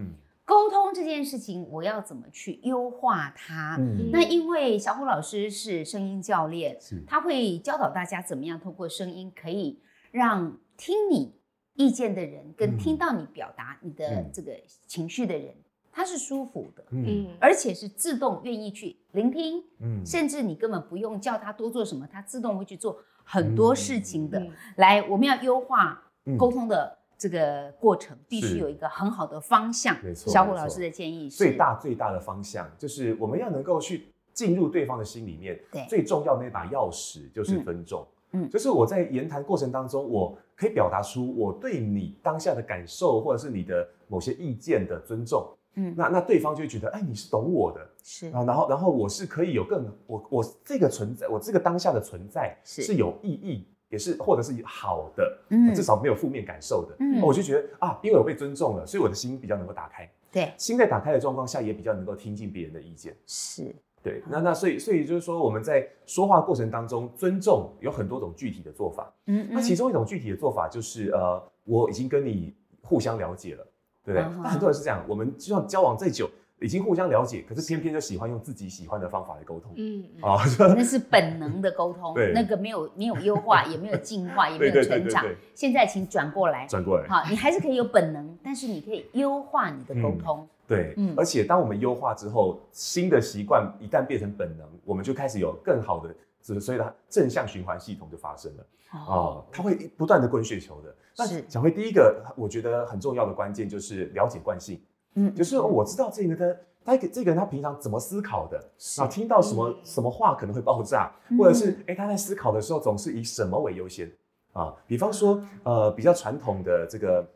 [0.48, 3.76] 沟通这件事情，我要怎么去优化它？
[3.78, 9.78] 嗯，那因为小虎老师是声音教练，他会教导大家怎么样通过声音，可以
[10.10, 11.36] 让听你
[11.74, 14.54] 意见的人跟听到你表达你的这个
[14.86, 24.40] 情绪的人，嗯、他是舒服的，嗯，而且是自动愿意去聆听，嗯，甚至你根本不用叫他多做什么，他自动会去做很多事情的。
[24.40, 26.02] 嗯、来，我们要优化
[26.38, 26.98] 沟通的。
[27.18, 29.96] 这个过程必须有一个很好的方向。
[30.04, 35.60] 没错，小虎老师的建议是：最大最大的方向就是我们要能够去进入对方的心里面。
[35.72, 38.06] 对，最重要的那把钥匙就是尊重。
[38.32, 45.48] 嗯，就是我在言谈过程当中，我可以表达出我对你当下的感受，或者是你的某些意见的尊重。
[45.76, 47.88] 嗯，那那对方就会觉得，哎，你是懂我的。
[48.04, 53.66] 是啊，然后然后我是可以有更我我这个存在，我这个当下的存在是有意义。
[53.90, 63.74] 也是，或者是好的，嗯，至少没有负面感受的，嗯，我就觉得啊，因为我被尊重了，所以我的心比较能够打开，对，心在打开的状况下，也比较能够听进别人的意见，是，
[64.04, 73.66] 对，那那所以所以就是说，我们在说话过程当中，尊重有很多种具体的做法，嗯，那其中一种具体的做法就是，呃，我已经跟你互相了解了，
[74.04, 74.30] 对不对？
[74.44, 76.30] 那很多人是这样，我们就算交往再久。
[76.60, 79.72] 已经互相了解，可是偏偏就喜欢用自己喜欢的方法来沟通。
[79.76, 80.42] 嗯啊，
[80.76, 85.24] 那是本能的沟通，那个没有没有优化， 也没有进化，也没有成长。
[85.54, 87.08] 现在请转过来，转过来。
[87.08, 90.48] 好，你还是可以有本能，但是你可以优化你的沟通。
[90.68, 91.14] 对，嗯。
[91.16, 98.66] 而且当我们优化之后，新的习惯一旦变成本能，我们就开始有更好的，所以它正向循环系统就发生了。
[99.08, 100.96] 哦，它会不断的滚雪球的。
[101.28, 101.44] 是。
[101.48, 104.82] 小辉，第一个我觉得很重要的关键就是了解惯性。
[105.16, 114.12] 嗯，就是我知道这个他他这个人他平常怎么思考的，是啊，听到什么什么话可能会爆炸，嗯、或者是哎他在思考的时候总是以什么为优先
[114.54, 114.74] 啊？
[114.86, 117.28] 比方说呃比较传统的这个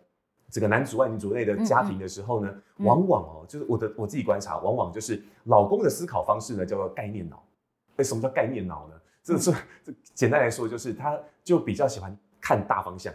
[0.49, 7.43] 这个男主外女主内的家庭的时候呢，往往哦就是我的我自己观察，往往就是老公的思考方式呢叫做概念脑。
[7.97, 8.95] 哎，什么叫概念脑呢？
[9.23, 9.51] 这是
[9.83, 13.13] 这简单来说就是他就比较喜欢看大方向，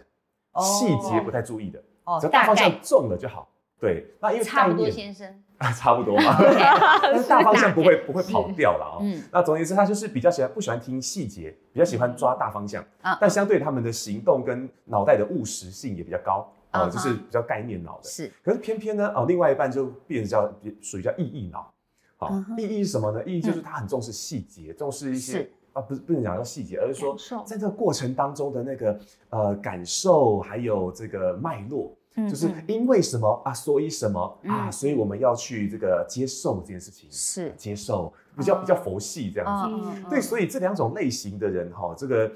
[0.52, 3.48] 哦、细节不太注意的，哦，只要大方向中了就好。
[3.78, 6.36] 对，那因为差不多先生啊， 差不多嘛，
[7.02, 8.96] 但是大方向不会不会跑掉了啊。
[9.02, 13.18] 嗯，那总而言之，他就是比较喜欢不喜欢听细节，比较喜欢抓大方向啊。
[13.20, 18.08] 但相对他们的行动跟脑袋的务实性也比较高啊，就是比较概念脑的。
[18.08, 21.70] 是，可是偏偏呢，哦，另外一半就变成叫属于叫意义脑。
[22.16, 23.22] 好，意义是什么呢？
[23.26, 31.94] 意义就是他很重视细节，重视一些啊，不是不能讲叫细节，而是说在这个过程当中的那个呃感受，还有这个脉络。
[32.28, 37.52] 就是因为什么啊，所以什么啊，所以我们要去这个接受这件事情，是。
[37.56, 40.02] 接受，比较比较佛系这样子。
[40.08, 42.30] 对，所以这两种类型的人哈，这个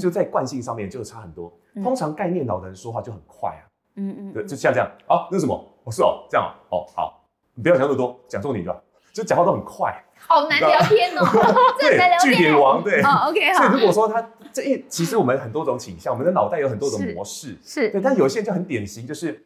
[0.00, 1.52] 就在惯性上面就差很多。
[1.82, 3.62] 通常概念脑的人说话就很快啊，
[3.96, 5.54] 嗯嗯，对，就像这样啊，那什么，
[5.84, 8.82] 哦是哦，这样哦，好，你不要讲那么多，讲重点就好，
[9.12, 9.94] 就讲话都很快。
[10.26, 11.24] 好难聊天哦，
[11.78, 13.64] 对，据点王，对，OK，好。
[13.64, 17.90] 所以如果说他这一，其实我们很多种倾向，我们的脑袋有很多种模式，是。
[17.90, 19.44] 对，但有些人就很典型，就是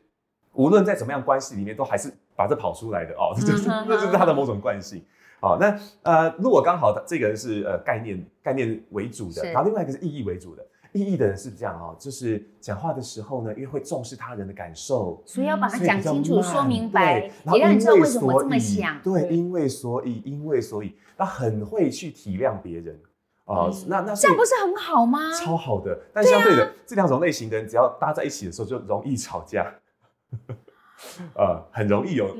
[0.52, 5.04] 无论在怎么样关系里面，都还是把这跑出来的哦，这就是这就是他的某种惯性。
[5.40, 10.64] 好，那呃，如果刚好这个人是呃概念概念为主的，然后另外一个是意义为主的。
[10.96, 19.00] 意义的人是这样哦，就是讲话的时候呢，因为会重视他人的感受，所以要把它讲清楚、说明白，也让你知道为什么这么想。
[19.02, 22.98] 对，因为所以，因为所以，他很会去体谅别人
[23.44, 23.70] 啊。
[23.86, 25.32] 那那这样不是很好吗？
[25.38, 29.72] 超好的，但相对的，这两种类型的人，只要搭在一起的时候，就容易吵架，
[31.36, 32.34] 呃，很容易有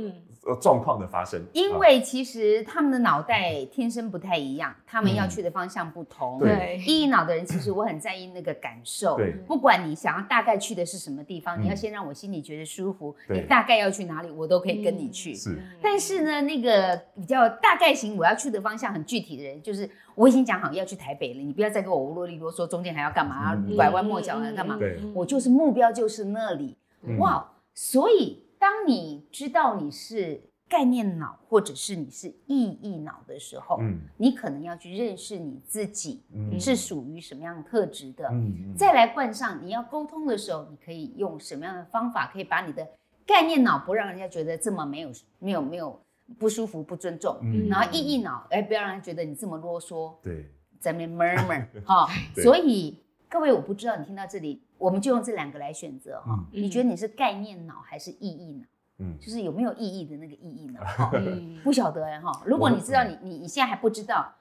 [0.55, 6.39] 状况的发生，因为其实他们的脑袋天生不太一样，他们要去的方向不同。
[6.39, 9.17] 对，意义脑的人其实我很在意那个感受。
[9.17, 13.15] 对，不管你想要大概去的是什么地方，你要先让我心里觉得舒服。
[13.29, 15.35] 你大概要去哪里，我都可以跟你去。
[15.35, 23.57] 是，但是呢，那个比较大概型我要去的方向很具体的人，就是我已经讲好要去台北了，你不要再跟我啰里啰嗦，中间还要干嘛？
[23.75, 24.77] 拐弯抹角还要干嘛？
[24.79, 26.77] 对，我就是目标就是那里。
[27.19, 28.46] 哇，所以。
[28.59, 36.23] 当你知道你是概念脑，或者是你是意义脑的时候，嗯，你可能要去认识你自己，
[36.59, 42.85] 是属于什么样的特质的，嗯，再来冠上你要沟通的时候，你可以用什么样的方法，可以把你的
[43.25, 46.01] 概念脑不让人家觉得这么没有、没有、没有
[46.39, 54.63] 不舒服、不尊重，嗯，然后意义脑，哎，不要让人觉得你这么啰嗦，对，在那边 murmur， 哈，所以各位，我不知道你听到这里。
[54.79, 58.67] 我们就用这两个来选择哈，你觉得你是概念脑还是意义脑？
[58.99, 60.83] 嗯，就是有没有意义的那个意义脑？
[61.17, 62.31] 嗯，不晓得哎哈。
[62.45, 64.35] 如果你知道你你你现在还不知道，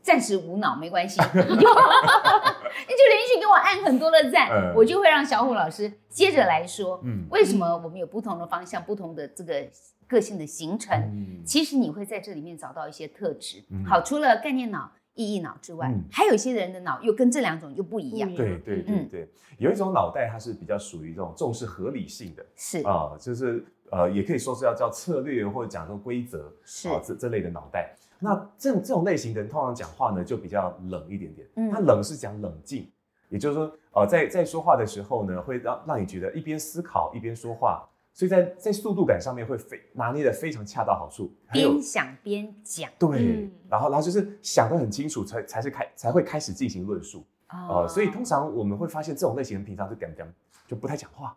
[0.00, 9.68] 暂时无脑没关系， 你就你就连续给我按很多的赞，我就会让小虎老师接着来说，嗯，为什么我们有不同的方向、不同的这个
[10.08, 11.44] 个性的形成？
[11.44, 13.62] 其实你会在这里面找到一些特质。
[13.86, 14.90] 好，除了概念脑。
[15.14, 18.34] 意义脑之外，嗯、还有一些人的脑又跟这两种又不一样。
[18.34, 27.94] 对对对对，有一种脑袋它是比较属于这种重视合理性的，是啊、呃，就是呃，也可以说是要叫策略或者讲说规则，是啊、呃，这这类的脑袋。
[28.18, 32.90] 那这种这种类型的人通常讲话呢就比较冷一点点，嗯，他冷是讲冷静，
[33.28, 37.88] 也就是说，呃，在在说话的时候呢，会让让你觉得一边思考一边说话。
[38.12, 50.26] 所以在在速度感上面会非拿捏的非常恰到好处，边想边讲，对，然后然后就是想得很清楚才才是开才会开始进行论述，呃，所以通常我们会发现这种类型人平常是讲讲
[50.66, 51.36] 就不太讲话，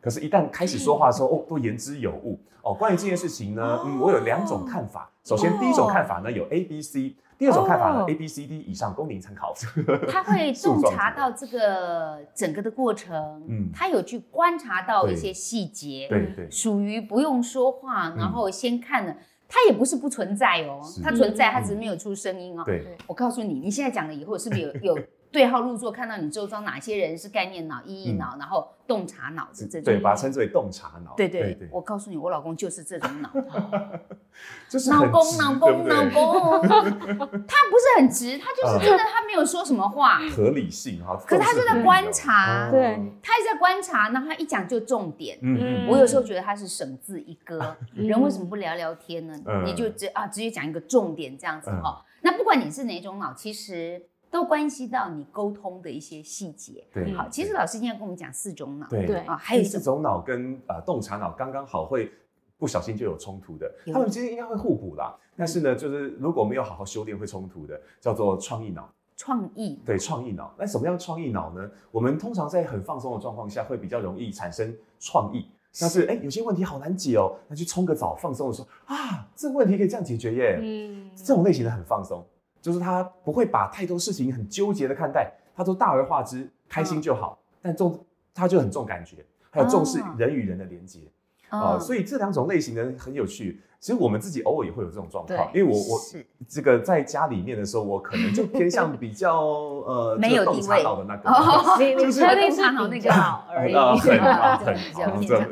[0.00, 2.74] 可是，一旦开始说话的时候，哦，都言之有物哦。
[2.74, 5.10] 关于这件事情呢，嗯，我有两种看法。
[5.24, 7.16] 首先，第一种看法呢有 A、B、C。
[7.38, 9.52] 第二种看法呢，A、B、C、D 以上供您参考。
[10.08, 19.16] 他会洞察到这个整个的过程，嗯，他有去观察到一些细节，对对，属于不用说话，然后先看了，
[19.48, 22.62] 他也不是不存在哦，他存在，他只是没有出声音哦。
[22.64, 24.98] 对，我告诉你，你现在讲了以后，是不是有有？
[25.34, 31.12] 对号入座，看到你周遭哪些人是概念脑、意义脑，然后洞察脑子这种，对，把它称之为洞察脑。
[31.16, 33.28] 对对对，我告诉你，我老公就是这种脑，
[34.70, 36.62] 就是脑公老公老公，
[37.48, 41.20] 他不是很直，他就是真的，他没有说什么话，合理性哈。
[41.26, 45.36] 可是他就在观察，对，他一直在观察，然后他一讲就重点。
[45.42, 49.34] 嗯，我有时候觉得他是省字一哥，人为什么不聊聊天呢？
[49.66, 52.04] 你就直啊直接讲一个重点这样子哈。
[52.22, 54.00] 那不管你是哪种脑，其实。
[54.34, 56.84] 都关系到你沟通的一些细节。
[56.92, 58.88] 对，好，其实老师今天要跟我们讲四种脑。
[58.88, 62.10] 对啊，还有四种脑跟呃洞察脑刚刚好会
[62.58, 65.16] 不小心就有冲突的，他们其实应该会互补啦。
[65.36, 68.92] 但是呢，就是如果没有好好修炼会冲突的，叫做创意脑。
[69.16, 69.80] 创意。
[69.86, 70.52] 对，创意脑。
[70.58, 71.70] 那什么样创意脑呢？
[71.92, 75.46] 我们通常在很放松的状况下会比较容易产生创意。
[75.80, 80.58] 但是哎，有些问题好难解哦，那去冲个澡放松的时候啊，这个问题可以这样解决耶。
[80.60, 82.26] 嗯，这种类型的很放松。
[82.64, 87.38] 就是他不会把太多事情很纠结的看待，他都大而化之，开心就好。
[87.38, 89.18] 嗯、但重他就很重感觉，
[89.50, 91.00] 还有重视人与人的连接
[91.50, 91.78] 啊。
[91.78, 93.60] 所以这两种类型的人很有趣。
[93.78, 96.00] 其实我们自己偶尔也会有这种状况，因为我我
[96.48, 104.58] 这个在家里面的时候，我可能就偏向比较呃没有洞察到的那个，就是洞察脑那个好而已，很很好，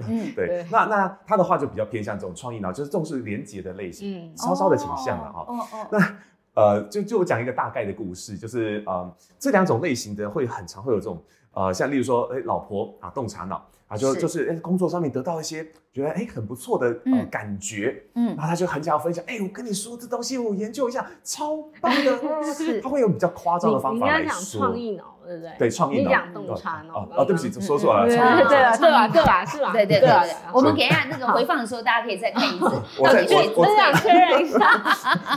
[0.08, 0.64] 嗯，对。
[0.70, 5.44] 那那他的话就比较偏向这种创意脑，就是重视连接的类型，嗯，稍稍的倾向了哈。
[5.46, 6.16] 哦哦，那。
[6.54, 22.18] 呃，就就我讲一个大概的故事，就是呃，这两种类型的会很常会有这种呃，像例如说，哎，老婆啊，洞察脑啊，就就是哎，工作上面得到一些觉得哎很不错的呃感觉，嗯，然后他就很想要分享，哎，我跟你说这东西我研究一下，超棒的，
[22.54, 24.22] 是，他会有比较夸张的方法来说。
[24.22, 25.50] 你讲创意脑，对不对？
[25.58, 26.08] 对，创意脑。
[26.08, 27.06] 你讲洞察脑。
[27.14, 28.06] 哦，对不起，说错了。
[28.06, 29.72] 对啊，对啊，对啊，对啊，是吧？
[29.72, 30.10] 对对对，
[30.54, 32.64] 我们给一下那个回放的时候，大家可以再看一次。
[32.98, 34.58] 我 再我我想确认一下。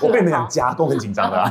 [0.01, 1.45] 我跟你们讲，加都很紧张的。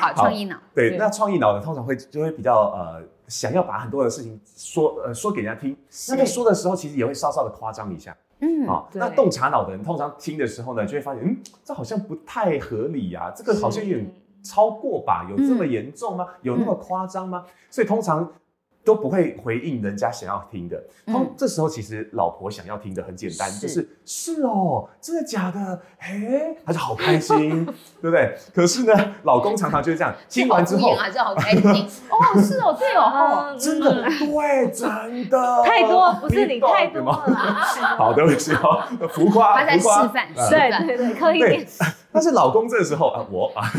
[0.00, 0.56] 好，创意脑。
[0.74, 3.02] 对，那创意脑呢，通常会就会比较呃。
[3.30, 5.74] 想要把很多的事情说呃说给人家听，
[6.08, 14.12] 那在说的时候其实也会稍稍的夸张一下，嗯啊，那洞察脑的人通常听的时候呢，就会发现，嗯，这好像不太合理呀，这个好像有点
[14.42, 15.26] 超过吧？
[15.30, 16.26] 有这么严重吗？
[16.42, 17.44] 有那么夸张吗？
[17.70, 18.30] 所以通常
[18.84, 20.82] 都不会回应人家想要听的。
[21.06, 25.80] 嗯，这时候其实老婆想要听的很简单，是就是是哦，真的假的？
[25.98, 27.64] 嘿，他就好开心，
[28.00, 28.34] 对不对？
[28.54, 31.62] 可是呢，老公常常就是这样， 听完之后还是好开心。
[32.10, 37.12] 哦，是哦，对哦，真的对，真的太多，不是你太多了。
[37.96, 41.66] 好，对不起哦，浮夸，他在示范，对对对，可以点。
[42.12, 43.70] 但是老公这个时候啊，我啊，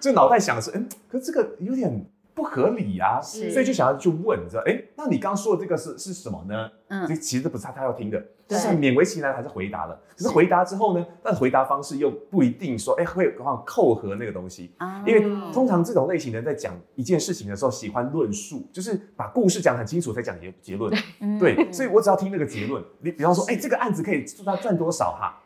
[0.00, 2.04] 就脑袋想的是，嗯，可是这个有点。
[2.34, 4.62] 不合理啊，所以就想要去问，你知道？
[4.66, 6.70] 哎，那你刚刚说的这个是是什么呢？
[6.88, 9.98] 嗯，这其实不是他他要听的，但是勉为其难还是回答了。
[10.16, 14.74] 可是回答之后呢，但回答方式又不一定说，哎，会往扣合那个东西。
[15.06, 15.20] 因为
[15.52, 20.92] 通常这种类型的人在讲一件事情的时候，喜欢论述，就是把故事讲得很清楚才讲结结论。
[21.38, 22.82] 对，所以我只要听那个结论。
[23.00, 25.40] 你比方说，哎，这个案子可以说他赚多少哈？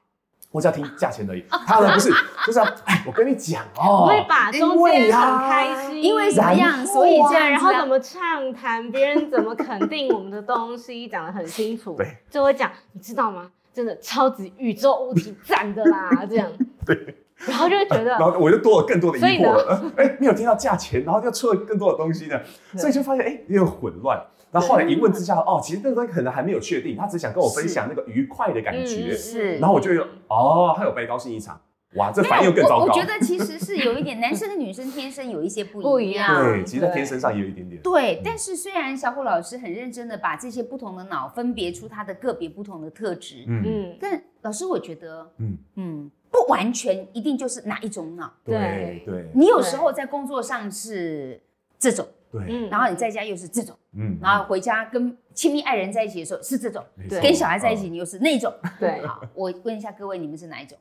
[0.51, 2.11] 我只要听价钱而已，他呢不是，
[2.47, 13.51] 就是要，哎，我跟你讲哦，会把中间很开心，因为怎么样，所以这样，然后怎么畅谈，别人怎么肯定我们的东西，讲得很清楚，对，就会讲，你知道吗？
[13.75, 16.51] 真的超级宇宙物体赞的啦， 这样，
[16.85, 17.15] 对，
[17.47, 22.41] 然后就会觉得，然后我就多了更多的疑惑了， 哎，没有听到价钱，然后就出了更多的东西呢，
[22.77, 24.19] 所以就发现，哎，有点混乱。
[24.51, 29.15] 然后后来一问之下，哦，其实那个东西可能还没有确定，他只想跟我分享那个愉快的感觉。
[29.15, 29.59] 是。
[29.59, 31.61] 然后我就有，哦，他有白高兴一场，
[31.97, 32.87] 哇，这反应又更糟糕。
[32.87, 36.43] 我觉得其实是有一点，男生跟女生天生有一些不一样。
[36.43, 37.83] 对，其实在天生上也有一点点。
[37.83, 48.33] 对，但是虽然小虎老师很认真的把这些不同的脑分别出它的个别不同的特质，嗯，但老师我觉得，嗯嗯，不完全一定就是哪一种脑。
[48.45, 49.29] 对对。
[49.35, 51.43] 你有时候在工作上是
[51.79, 52.07] 这种。
[52.31, 60.77] 对，然后你在家又是这种，嗯，然后回家跟亲密爱人在一起的时候是这种，对，跟小孩在一起你又是那种，对，好，我问一下各位，你们是哪一种？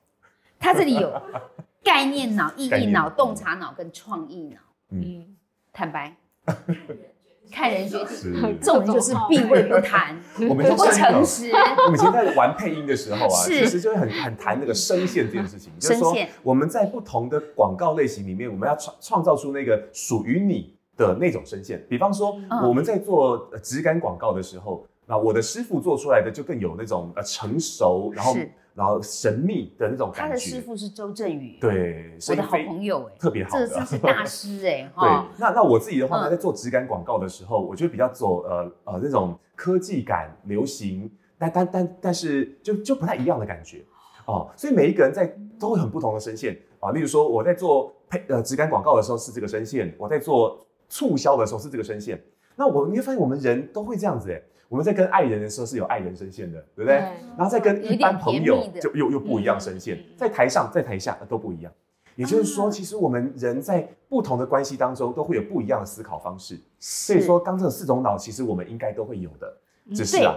[0.60, 1.22] 他这里有
[1.84, 4.58] 概念脑、意义脑、洞察脑跟创意脑，
[4.90, 5.38] 嗯，
[5.72, 6.18] 坦白，
[7.50, 11.50] 看人决定，这种就是避讳不谈， 我们不诚实。
[11.52, 20.76] 我们以前在玩配音的时候啊，其实就会很很谈那个声线这件事情，就是说我们在不同的广告类型里面，我们要创创造出那个属于你。
[20.98, 28.36] 的那种声线，比方说我们在做质感广告的时候，那我的师傅做出来的就更有那种呃成熟，然后
[28.74, 30.28] 然后神秘的那种感觉。
[30.28, 34.92] 他的师傅是周振宇，对，我的好朋友哎，特别好的，这是大师哎。
[35.00, 43.86] 对，那那我自己的话呢，在做质感广告的时候，我就比较走呃呃那种科技感、流行，但但但但是就就不太一样的感觉
[44.26, 44.50] 哦。
[44.58, 46.90] 所以每一个人在都会很不同的声线啊。
[46.92, 50.60] 例如说我在做配呃质感广告的时候是这个声线，我在做。
[50.90, 52.22] 促销的时候是这个声线，
[52.56, 56.96] 那我你会发现我们人都会这样子哎，我们在跟爱人的时候是有爱人声线的，对不对？
[57.38, 61.72] 然后再跟一般朋友就又又不一样声线，在台上在台下都不一样。
[62.16, 66.60] 也就是说，其实我们人在不同的关系当中都会有不一样的思考方式。
[66.80, 69.56] 所以说，刚这四种脑其实我们应该都会有的，
[69.94, 70.34] 只是啊，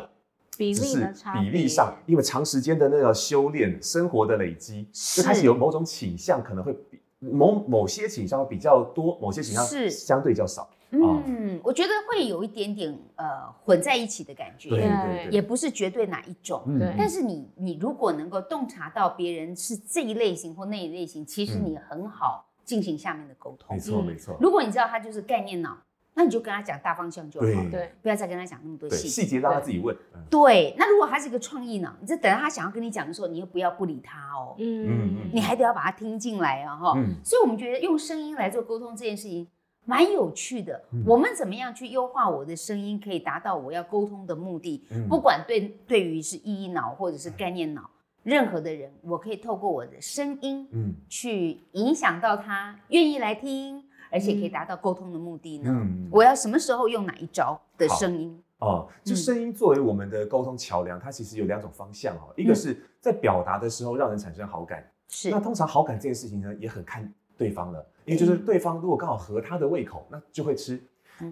[0.59, 7.01] 比例的差别，比例上，因为长时间的那个修炼、生活的累积，就开始有某种倾向，可能会比。
[7.21, 10.69] 某某些倾向比较多，某些倾向是相对较少。
[10.91, 13.25] 嗯，我觉得会有一点点呃
[13.63, 16.63] 混在一起的感觉，对对对，也不是绝对哪一种。
[16.79, 23.77] 对，但是你你如果能够洞察到别人是这一类型或那一类型，其实你很好进行下面的沟通。
[23.77, 24.37] 没错没错。
[24.41, 25.79] 如果你知道他就是概念脑。
[26.15, 29.97] 那你就跟他讲大方向就好，对，不要再跟他讲那么多细节，细节让他自己问。
[30.29, 36.93] 对，那如果他是一个创意脑，你就等到他想要跟你讲的时候，你又不要不理他哦，嗯嗯，你还得要把他听进来啊哈。
[37.25, 39.47] 所以我们觉得用声音来做沟通这件事情
[39.87, 40.83] 蛮有趣的。
[41.07, 44.85] 我们怎么样去优化我的声音，可以达到我要沟通的目的？
[45.09, 47.89] 不管对对于是意义脑或者是概念脑，
[48.25, 53.85] 任何的人，我可以透过我的声音，嗯，去影响到他愿意来听。
[54.11, 55.71] 而且可以达到沟通的目的呢？
[55.71, 58.43] 嗯，我要什么时候用哪一招的声音？
[58.59, 62.35] 哦，就声音作为我们的沟通桥梁，它其实有两种方向哦。
[62.37, 65.31] 一个是在表达的时候让人产生好感，是。
[65.31, 70.79] 那通常好感这件事情呢，也很看对方了，因为就是对方如果刚好合他的胃口，那就会吃。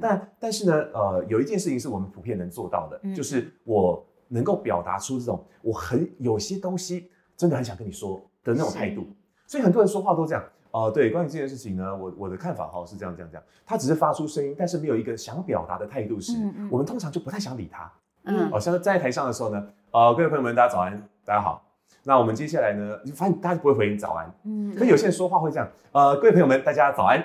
[0.01, 9.07] 但但是呢，呃，有一件事情是我们普遍能做到的，就是我能够表达出这种我很有些东西真的很想跟你说的那种态度。
[9.47, 10.45] 所以很多人说话都这样。
[10.79, 17.91] 哦、呃，对，关于这件事情呢，我我的看法哈是这样这样这样，他只是发出声音，但是没有一个想表达的态度时，嗯嗯、我们通常就不太想理他。
[18.25, 21.64] 嗯，哦，像是在台上的时候呢，呃，各位朋友们，大家早安，大家好。
[22.05, 27.25] 那我们接下来呢，你发现大家不会回应早安，嗯，可有些人说话会这样，呃，各位朋友们，大家早安。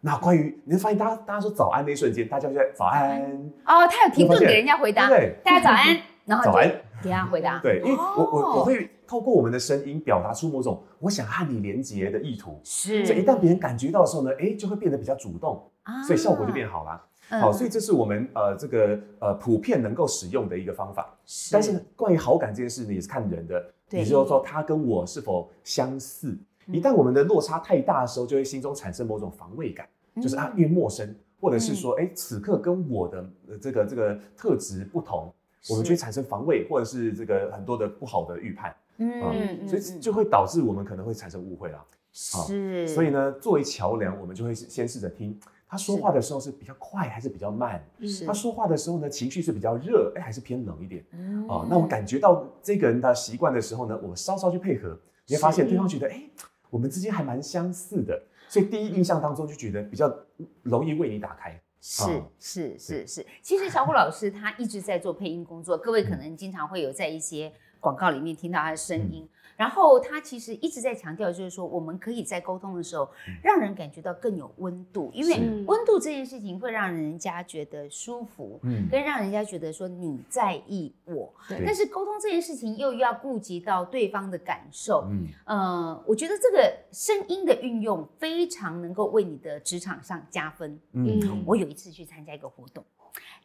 [0.00, 3.20] 那关于你会发现，大家大家说早安那一瞬间，大家就在早安。
[3.66, 6.70] 哦，他有停顿给人家回答，对，大家早安， 然后早安
[7.04, 8.90] 给他回答，对，因为我我我会。
[9.06, 13.04] 透过我们的声音表达出某种我想和你连接的意图，是。
[13.04, 17.04] 所以一旦别人感觉到的时候呢，哎，就会变得比较主动，啊，所以效果就变好了。
[17.38, 21.14] 好，所以这是我们呃这个呃普遍能够使用的一个方法。
[21.26, 26.34] 是但是关于好感这件事呢，也是看人的，也就是说他跟我是否相似。
[26.68, 35.30] 一旦我们的落差太大的时候，就会心中产生某种防卫感，就是啊越陌生，或者是说哎此刻跟我的这个这个特质不同，
[35.70, 38.74] 我们就会产生防卫，或者是这个很多的不好的预判。
[38.98, 41.84] 嗯，所以就会导致我们可能会产生误会啦。
[42.12, 45.36] 是，所以呢，作为桥梁，我们就会先试着听
[45.66, 47.84] 他说话的时候是比较快还是比较慢。
[48.02, 51.04] 是，他说话的时候呢，情绪是比较热，哎，还是偏冷一点。
[51.48, 54.96] 哦，那我感觉到这个人的习惯的时候呢，我们稍稍去配合，
[55.26, 56.22] 你会发现对方觉得，哎，
[56.70, 60.14] 我们之间还蛮相似的，所以第一印象当中就觉得比较
[60.62, 61.60] 容易为你打开。
[61.86, 67.52] 是是是是，其实小虎老师他一直在做配音工作，各位可能经常会有在一些。
[67.80, 73.08] 广告里面听到他的声音，然后他其实一直在强调，就是说我们可以在沟通的时候，
[73.42, 81.32] 让人感觉到更有温度，因为温度这件事情会让人家觉得舒服，嗯，跟让人家觉得说你在意我。
[81.48, 90.78] 但是沟通这件事情又要顾及到对方的感受，嗯，呃，我觉得这个声音的运用非常能够为你的职场上加分。
[90.92, 92.84] 嗯，我有一次去参加一个活动。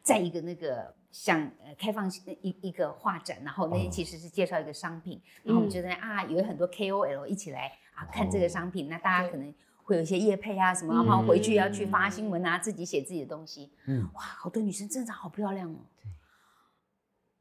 [0.02, 2.10] 在一个那个像呃开放
[2.40, 15.76] 一一个画展，然后那天其实是介绍一个商品，然后我们就在啊有很多 KOL 一起来啊看这个商品，那大家可能会有一些业配啊什么，然后回去要去发新闻啊，自己写自己的东西，嗯，哇，好多女生真的好漂亮哦。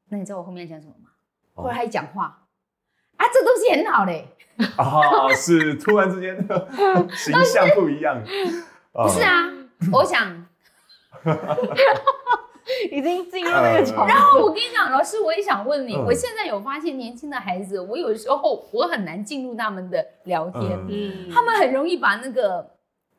[0.09, 1.11] 那你知道我后面讲什么吗？
[1.53, 2.47] 后来还讲话
[3.17, 4.35] 啊，这东西很好嘞。
[4.75, 6.35] 啊，是突然之间
[7.15, 8.21] 形象不一样。
[8.91, 9.45] 不是啊，
[9.93, 10.47] 我想。
[12.91, 14.07] 已经进入那个场。
[14.07, 22.65] 然后我跟你讲，老师，我也想问你，我现在有发现年轻的孩子，我有时候我很难进入他们的聊天，嗯，他们很容易把那个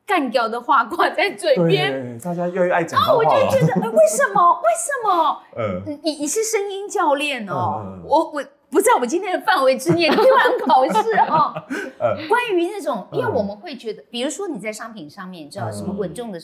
[0.05, 2.99] 干掉的话挂在嘴边，大家越爱讲。
[2.99, 4.61] 然后我就觉得，为什么？
[4.61, 5.41] 为什么？
[5.57, 11.53] 嗯，你你是声音教练哦，我我不在我们今天的范围之内，突然考试哦。
[12.27, 16.39] 关于那种，因为我们会觉得，比如说你在商品上面，你知道什么稳重的。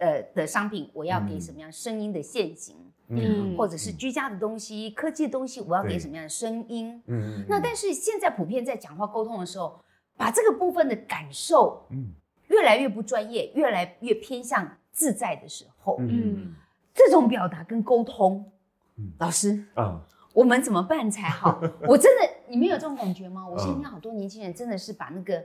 [0.00, 2.74] 呃的商品，我要给什么样声音的陷阱，
[3.08, 9.78] 嗯，或者是居家的东西、嗯、科技的东西，我要给什么样的声音，嗯，那但是现在普遍在讲话沟通的时候，
[10.16, 12.14] 把这个部分的感受，嗯，
[12.48, 16.54] 越来越不专业，越来越偏向自在的时候，嗯，
[16.94, 18.50] 这种表达跟沟通，
[18.96, 20.00] 嗯，老师啊，
[20.32, 21.60] 我们怎么办才好？
[21.86, 23.46] 我真的，你们有这种感觉吗？
[23.46, 25.44] 我现在听好多年轻人真的是把那个，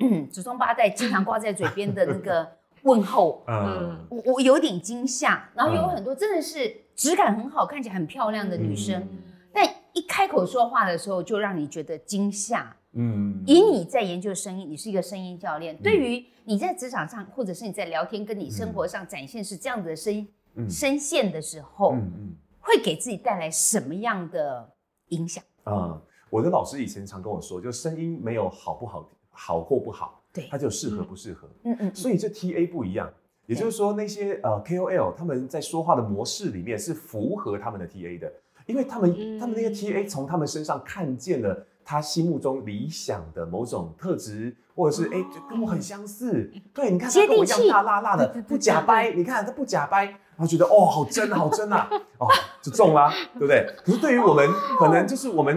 [0.00, 2.56] 嗯，祖宗八代经常挂在嘴边的那个。
[2.82, 9.08] 问候，嗯，我我有点惊吓，然后有很多真的是质感很好，看起来很漂亮的女生，嗯、
[9.52, 12.76] 但一开口说话的时候就让你觉得惊吓。
[12.92, 24.72] 嗯，以你在研究声音，你是一个声音教练，嗯、对于你在职场上或者是你在聊天，跟你生活上展现是这样子的声、嗯、声线的时候，嗯嗯，会给自己带来什么样的
[25.08, 25.44] 影响？
[25.64, 26.00] 啊，
[26.30, 30.22] 我的老师以前常跟我说，就声音没有好不好，好或不好。
[30.36, 33.10] 对，它就适合不适合，嗯嗯，所以这 T A 不一样，
[33.46, 38.30] 也就是说那些呃 K O L 他们在说话的模式里面是符合他们的 T A 的，
[38.66, 52.28] 因为他们他们那些 T A 从他们身上看见了他心目中理想的某种特质，或者是哎跟我很相似，对，你看他跟我一样大辣辣的，不假掰，你看他不假掰，然后觉得哦好真好真啊，哦
[52.60, 53.66] 就中啦，对不对？
[53.84, 55.54] 可是对于我们可能就是我们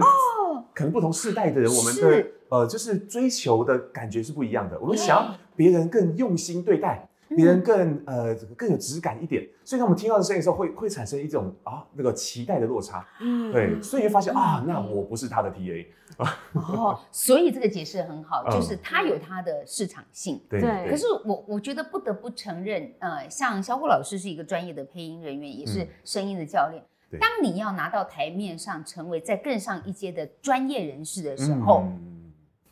[0.80, 2.26] 可能不同世代的人，我们的。
[2.48, 4.76] 呃，就是追求的感觉是不一样的。
[4.80, 13.06] 我们想要别人更用心对待，别人更呃更有质感一点，所以当我们听到的声音的时候，会会产生一种啊那个期待的落差。
[13.20, 15.86] 嗯，对，所以会发现啊，那我不是他的 TA。
[16.54, 20.42] 哦，所以这个解释很好，就是他有他的市场性。
[20.50, 20.60] 对。
[20.90, 26.82] 可是我我觉得不得不承认，呃，像小虎老师是一个专业的配音人员，也是声音的教练。
[27.18, 31.84] 当你要拿到台面上，成为在更上一阶的专业人士的时候。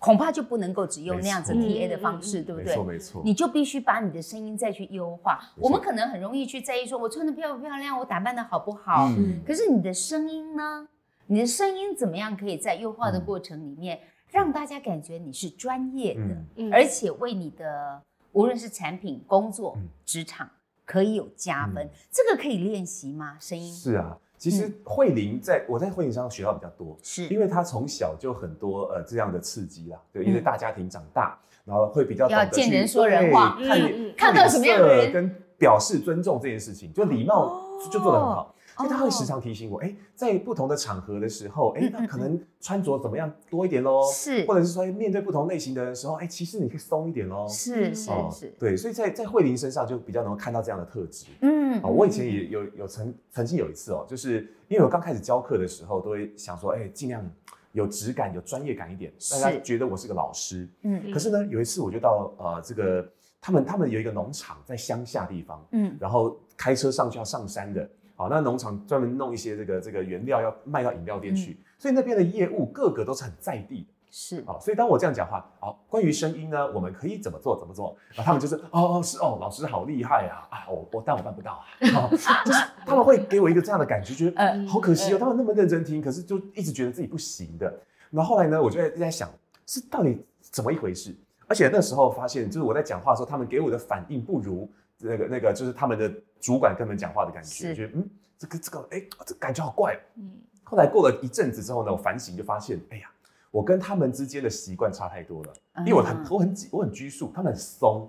[0.01, 2.71] 恐怕就不能够只用那样子 TA 的方式，对不对？
[2.71, 3.23] 没错，没错。
[3.25, 5.41] 你就必须把你的声音再去优化。
[5.57, 9.09] 我们可能很容易去在意说，我穿的漂不漂亮，我打扮的好不好。
[9.19, 9.43] 嗯。
[9.45, 10.87] 可是你的声音呢？
[11.27, 13.99] 你的声音怎么样可以在优化的过程里面，
[14.31, 20.49] 让大家感觉你是专业的，而且为你的无论是产品、工作、职场
[20.85, 21.91] 可以有加分。
[22.13, 23.37] 这个可以练习吗？
[23.41, 23.75] 声音？
[23.75, 24.17] 是啊。
[24.39, 27.27] 其实慧玲在我在慧玲身上学到比较多，是。
[27.27, 33.81] 因为她从小就很多呃这样的刺激啦，对，因为大家庭长大，然后会比较懂得见人说人话，看
[34.17, 37.61] 看到什么样的人跟表示尊重这件事情，就礼貌
[37.93, 38.55] 就做得很好。
[38.79, 57.25] 所以他会时常提醒我，哎，在不同的场合的时候，哎，那可能穿着怎么样多一点喽，是，或者是说面对不同类型的人时候，哎，其实你可以松一点喽，是是是，对，所以在在慧玲身上就比较能够看到这样的特质，嗯，我以前也有有曾曾经有一次哦，就是因为我刚开始教课的时候，都会想说，哎，尽量。
[57.73, 60.67] 有质感、有专业感一点，大家觉得我是个老师。
[60.83, 63.07] 嗯，可是呢，有一次我就到呃这个
[63.43, 67.89] 他们他们有一个农场在乡下地方，嗯，然后开车上去要上山的，
[68.19, 73.87] 好，那农场专门弄一些这个这个原料要卖到饮料店去，所以那边的业务个个都是很在地的。
[74.11, 81.63] 是啊，所以当我这样讲话，好，关于声音呢，我们可以怎么做怎么做，然后他们就是哦哦是哦，老师好厉害啊啊，我我但我办不到
[81.95, 82.09] 啊，
[82.45, 87.73] 就是他们会给我一个这样的感觉，觉得呃好可惜哦，他们那么认真听，可是就一直觉得自己不行的。
[88.11, 89.31] 然后后来呢，我就在在想，
[89.67, 91.15] 是到底怎么一回事？
[91.47, 94.69] 而且那时候发现，就是我在讲话的时候，他们给我的反应不如
[94.99, 99.99] 那个那个，就是他们的主管跟他们讲话的感觉，觉得嗯，这个这个哎，这感觉好怪。
[100.17, 100.31] 嗯。
[100.65, 103.11] 后来过了一阵子之后呢，我反省就发现，哎呀。
[103.51, 108.07] 我跟他们之间的习惯差太多了，因为我很我很我很拘束，他们很松，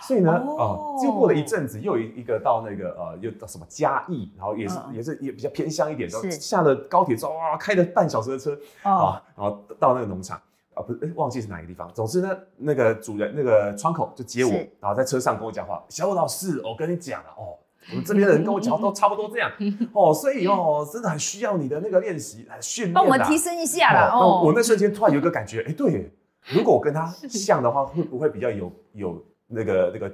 [0.00, 10.40] 所以呢，哦，就过了一阵子，又一一个到那个呃，又到什么嘉义，然后也是也是也比较偏乡一点，然后下了高铁之后哇，开了半小时的车啊，然后到那个农场
[10.80, 17.58] 啊，不是哎忘记是哪个地方，总之呢，那个主人那个窗口就接我，然后在车上跟我讲话，小武老师，我跟你讲了哦。
[17.90, 19.50] 我们这边的人跟我讲都 差不多这样
[19.94, 24.42] 哦，所以哦，真的很需要你的那个练习来训练，帮我们提升一下啦哦。
[24.44, 26.12] 我那瞬间突然有一个感觉，哎，对，
[26.52, 30.12] 如果我跟他像的话，会不会比较有有那个那个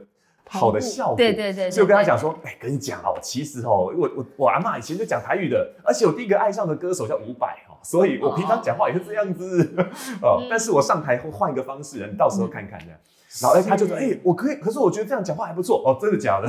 [0.49, 1.17] 好的效果？
[1.17, 1.69] 对对对。
[1.69, 9.75] 所以我跟他讲说，哎，跟你讲哦，其实哦，我我我阿嬷以前就讲台语的，而且我第一个爱上的歌手叫伍佰哦，所以我平常讲话也是这样子
[10.21, 10.43] 哦。
[10.51, 12.99] 但是我上台会换一个方式，你到时候看看这样。
[13.43, 16.49] 然后哎，他就说：“哎，我可以，可是我觉得这样讲话还不错哦，真的假的？”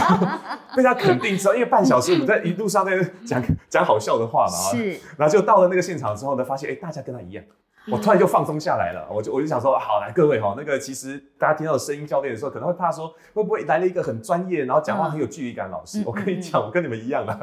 [0.74, 4.98] 被他肯定之后，因为半小时我们在一路上在讲讲好笑的话嘛，是。
[5.18, 7.44] 然后就到了那个现场之后呢，发现哎，大家跟他一样。
[7.90, 16.02] 我突然就放松下来了，我就我就想说，好来各位哈，那个其实大家听到声音教练的时候，可能会怕说会不会来了一个很专业，然后讲话很有距离感老师。
[16.06, 17.38] 我跟你讲，我跟你们一样啊。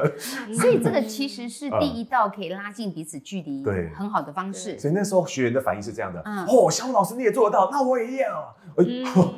[0.58, 4.78] 所以这个其实是第一道可以拉近彼此距离对很好的方式。
[4.78, 8.54] 所以那时候学员的反应是这样的，哦，小武老师你也做得到，那我也要，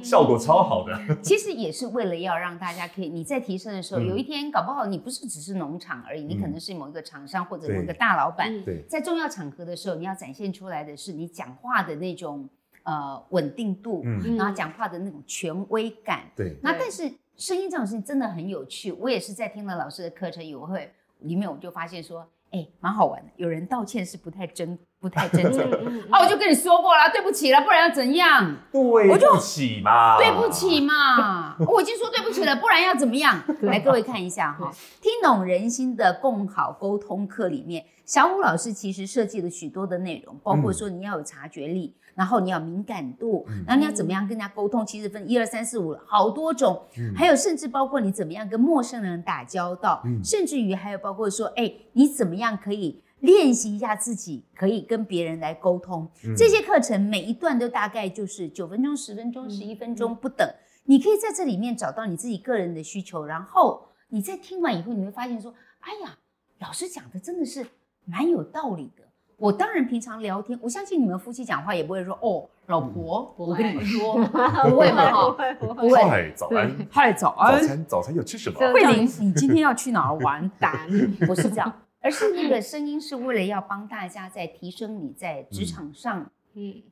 [0.02, 0.98] 效果超好的。
[1.20, 8.64] 其实也是为了要让大家可以你在提升的时候，有一天搞不好你不是只是农场而已，你可能是某一个厂商或者某一个大老板。
[8.64, 11.82] 对，在重要场合的时候，你要展现出来的是你讲话。
[11.84, 12.48] 的那种
[12.84, 16.56] 呃稳定度，嗯，然后讲话的那种权威感，对。
[16.62, 23.32] 那但是声音这种事情真的很有趣，我也是在听了老师的课程以后，会里面我就发现说，哎，蛮好玩的。
[23.36, 25.60] 有人道歉是不太真， 不太真诚。
[26.08, 28.54] 啊，我就跟你说过了，对不起了，不然要怎样？
[28.70, 33.42] 对不起嘛，对不起嘛， 我已经说对不起了，不然要怎么样？
[33.62, 37.84] 来，各位看一下哈，听懂人心的共好沟通课里面。
[38.04, 66.18] 小五老师其实设计了许多的内容，包括说你要有察觉力，嗯、然后你要敏感度，嗯、然后你要怎么样跟人家沟通，其实分一二三四五好多种，嗯、还有甚至包括你怎么样跟陌生人打交道，嗯、甚至于还有包括说，哎，你怎么样可以练习一下自己可以跟别人来沟通，嗯、这些课程每一段都大概就是九分钟、十分钟、十一分钟不等，嗯、你可以在这里面找到你自己个人的需求，然后你在听完以后，你会发现说，哎呀，
[66.60, 67.66] 老师讲的真的是。
[68.06, 69.03] 蛮有道理的。
[69.36, 74.14] 我当然平常聊天，我相信你们夫妻讲话也不会说哦，老婆，我跟你们说，
[74.68, 75.10] 不会吗？
[75.30, 76.02] 不会，不会。
[76.02, 76.76] 嗨，早安。
[76.90, 77.60] 嗨，早安。
[77.60, 78.58] 早餐，早餐要吃什么？
[78.72, 80.48] 慧玲，你今天要去哪儿玩？
[80.58, 80.88] 蛋？
[81.26, 86.30] 不是这样，而是那个声音是为了要帮大家在提升你在职场上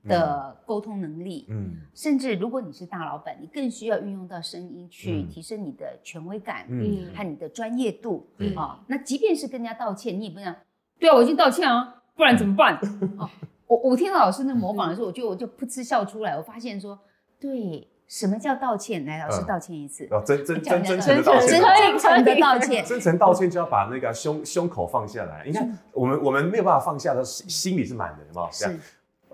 [0.05, 1.47] 的沟通能力。
[1.49, 1.77] 嗯。
[1.95, 8.27] 甚至如果你是大老板，你更需要运用到声音去提升你的权威感，嗯，和你的专业度。
[8.57, 10.55] 啊，那即便是跟人家道歉，你也不能。
[10.99, 12.79] 对啊，我已经道歉啊，不然怎么办？
[13.19, 13.29] 哦、
[13.67, 16.37] 我我听到老师那模仿的时候，我就我就噗嗤笑出来。
[16.37, 16.99] 我发现说，
[17.41, 19.05] 对，什么叫道歉？
[19.07, 20.05] 来，老师道歉一次。
[20.11, 22.85] 哦、嗯，真真真真诚的道歉，真诚的道歉。
[22.85, 25.45] 真诚道歉就要把那个胸胸口放下来。
[25.47, 28.49] 你看，我们我们没有办法放下的，心心里是满的，有没有？
[28.53, 28.79] 是。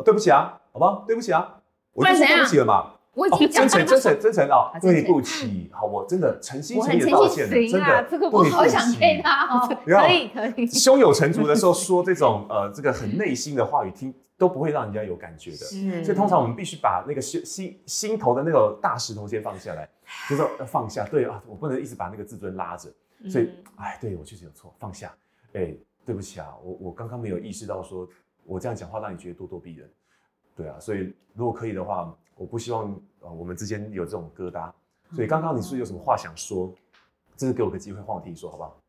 [0.04, 1.04] 对不起啊，好不好？
[1.06, 1.56] 对不起啊，
[1.92, 2.92] 我就说对不起了嘛。
[3.14, 19.88] 我已经讲真诚真诚真诚哦，对不起，好，我真的诚心诚意的道歉，真的，这个我好想配他哦，可以可以，胸有成竹的时候说这种呃这个很内心的话语，听都不会让人家有感觉的，所以通常我们必须把那个心心心头的那个大石头先放下来，
[20.30, 22.88] 就说要放下，对啊，我不能一直把那个自尊拉着，
[23.28, 25.12] 所以哎，对我确实有错，放下，
[25.54, 25.74] 哎，
[26.06, 28.08] 对不起啊，我我刚刚没有意识到说
[28.44, 29.90] 我这样讲话让你觉得咄咄逼人，
[30.54, 32.14] 对啊，所以如果可以的话。
[32.38, 34.72] 我不希望呃我们之间有这种疙瘩，
[35.14, 36.72] 所以刚刚你是有什么话想说？
[37.36, 38.80] 真的给我个机会换我替你说好不好？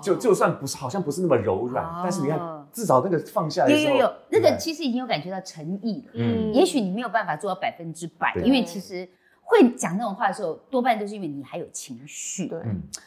[0.00, 6.12] 就就算不是好像不是那么柔软，但是你看至少那个放下来有有有，那个其实已经有感觉到诚意了。
[6.14, 9.06] 嗯，也许你没有办法做到百分之百，因为其实
[9.42, 12.48] 会讲那种话的时候，多半都是因为你还有情绪。
[12.48, 12.62] 对，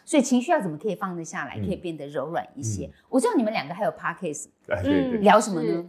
[0.06, 2.88] 所以情绪要怎么可以放得下来，可以变得柔软一些？
[3.10, 5.84] 我知道你们两个还有 podcast，嗯，聊什么呢？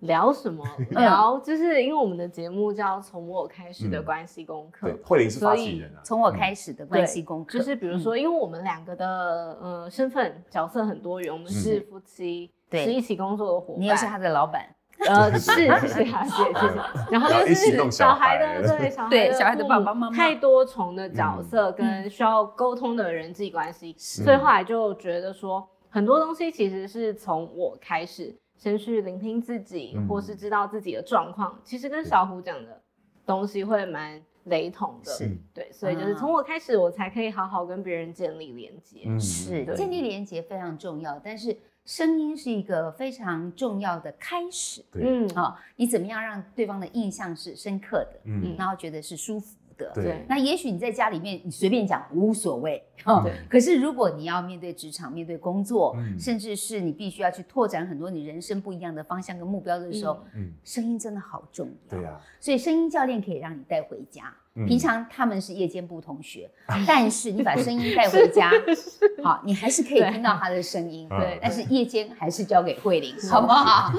[0.00, 0.64] 聊什么？
[0.90, 6.00] 聊就是因为我们的节目叫《从我开始的关系功课》，慧玲是发起人啊。
[6.04, 13.82] 从我开始的关系功课，就是比如说，因为我们两个的呃身份角色很多元，我们是夫妻，对，是一起工作的伙伴。
[13.82, 14.62] 你也是他的老板，
[15.08, 16.80] 呃， 是是啊，谢谢谢谢。
[17.10, 28.36] 然后就是 小孩的对小孩对小孩的爸爸妈妈，太多重的角色跟需要沟通的人际关系，所以后来就觉得说，很多东西其实是从我开始。
[28.58, 32.82] 先去聆听自己，或是知道自己的状况，嗯、其实跟小虎讲的
[33.24, 35.12] 东西会蛮雷同的。
[35.12, 39.02] 是，对，所以就是从我开始，我才可以好好跟别人建立连接。
[39.06, 44.84] 嗯，是，对建立连接非常重要，但是声音是一个非常重要的开始。
[44.94, 48.20] 嗯，啊、哦，你怎么样让对方的印象是深刻的？
[48.24, 49.56] 嗯，然后觉得是舒服。
[49.94, 52.82] 对，那也许你在家里面你随便讲无所谓，
[53.24, 53.32] 对。
[53.48, 61.98] 可是如果你要面对职场、面对工作，甚至是你必须要去拓展很多你人生不一样的方向跟目标的时候，嗯，声音真的好重要。
[61.98, 64.34] 对啊，所以声音教练可以让你带回家。
[64.66, 66.48] 平常他们是夜间部同学，
[66.86, 68.52] 但是你把声音带回家，
[69.24, 71.08] 好，你还是可以听到他的声音。
[71.08, 73.48] 对，但是夜间还是交给慧玲，好。
[73.48, 73.90] 不好？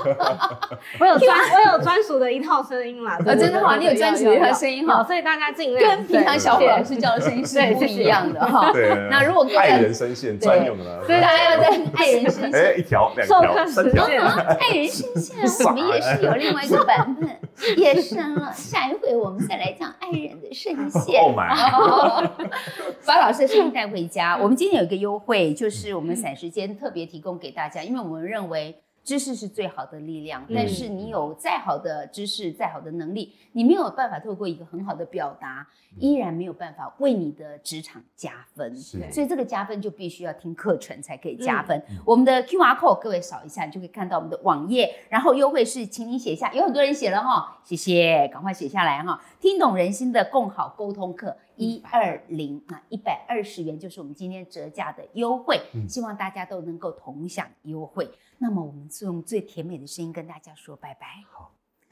[0.99, 8.69] 我有专我有专属的一套声音啦，真的好，你有专属的一套声音哈，所以大家尽量跟平常小虎老师教的声音是不一样的哈。
[8.73, 17.29] 对，那如果爱人声线专用的，所以大家要在爱人声线，哎，一条、两条、三条，爱人声线，我们也是有另外一个版本，
[17.77, 18.51] 也生了。
[18.53, 20.51] 下一回我们再来讲爱人的。
[20.53, 21.21] 声线，
[23.05, 24.37] 把老师的声音带回家。
[24.37, 28.81] 我们今天有一个优惠，就是我们散时间特别提供给大家，因为我们认为。
[29.09, 38.75] 知识是最好的力量，但是你有再好的知识、再好的能力，你没有办法透过一个很好的表达，依然没有办法为你的职场加分。
[38.75, 41.75] 所以这个加分就必须要听课程才可以加分。
[41.89, 44.93] 嗯、我们的 QR code 各位扫一下，你就可以看到我们的网页。
[45.09, 49.19] 然后优惠是，请你写下，有很多人写了哈，谢谢，赶快写下来哈。
[49.39, 58.09] 听懂人心的共好沟通课一二零啊，一百二十元就是我们今天折价的优惠，希望大家都能够同享优惠。
[58.37, 61.05] 那么我们就用最甜美的声音跟大家说拜拜。
[61.29, 61.51] 好，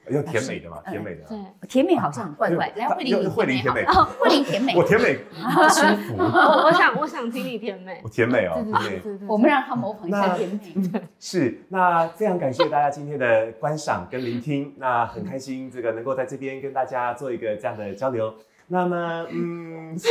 [0.09, 1.25] 要甜美的嘛，甜美的。
[1.27, 2.71] 对，甜美好像很怪怪。
[2.77, 3.85] 来，慧玲，慧玲甜美。
[3.85, 4.73] 慧玲甜美。
[4.73, 5.15] 我甜美，
[5.67, 6.15] 舒服。
[6.23, 7.99] 我我想我想听你甜美。
[8.05, 9.27] 我甜美哦，对对对。
[9.27, 11.01] 我们让他模仿一下甜美。
[11.19, 18.33] 是，那非常感谢大家今天的观赏跟聆听，那很开心这个能够在这边跟大家做一个这样的交流。
[18.69, 20.09] 那么，嗯，是，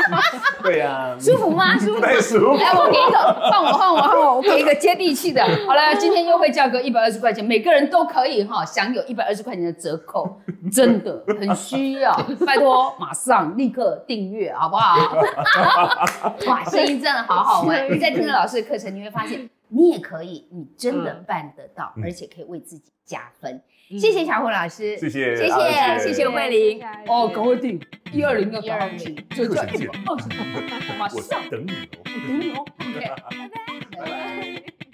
[0.62, 1.72] 对呀，舒服吗？
[1.80, 2.56] 舒服，舒服。
[2.58, 3.18] 来，我给一个，
[3.50, 5.42] 换我，换我，换我，我给一个接地气的。
[5.66, 10.38] 好了，今天优惠价格一百二十块钱，每个人都可以哈享有一百二十块钱的折扣，
[10.70, 12.14] 真的很需要，
[12.46, 15.16] 拜托，马上立刻订阅，好不好？
[16.46, 17.90] 哇，声音真的好好玩。
[17.90, 23.62] 你在听着老师的课程，你会发现你也可以，你真的办得到，而且可以为自己加分。
[23.96, 26.28] 谢谢小虎老师，谢谢，谢谢，谢谢。
[26.28, 26.84] 慧玲。
[27.06, 27.80] 哦，赶快定
[28.12, 30.28] 一二零要赶快定，就叫一百二十，
[30.98, 31.48] 马上。
[31.50, 34.87] 等你哦，等你哦，OK，拜拜，拜拜。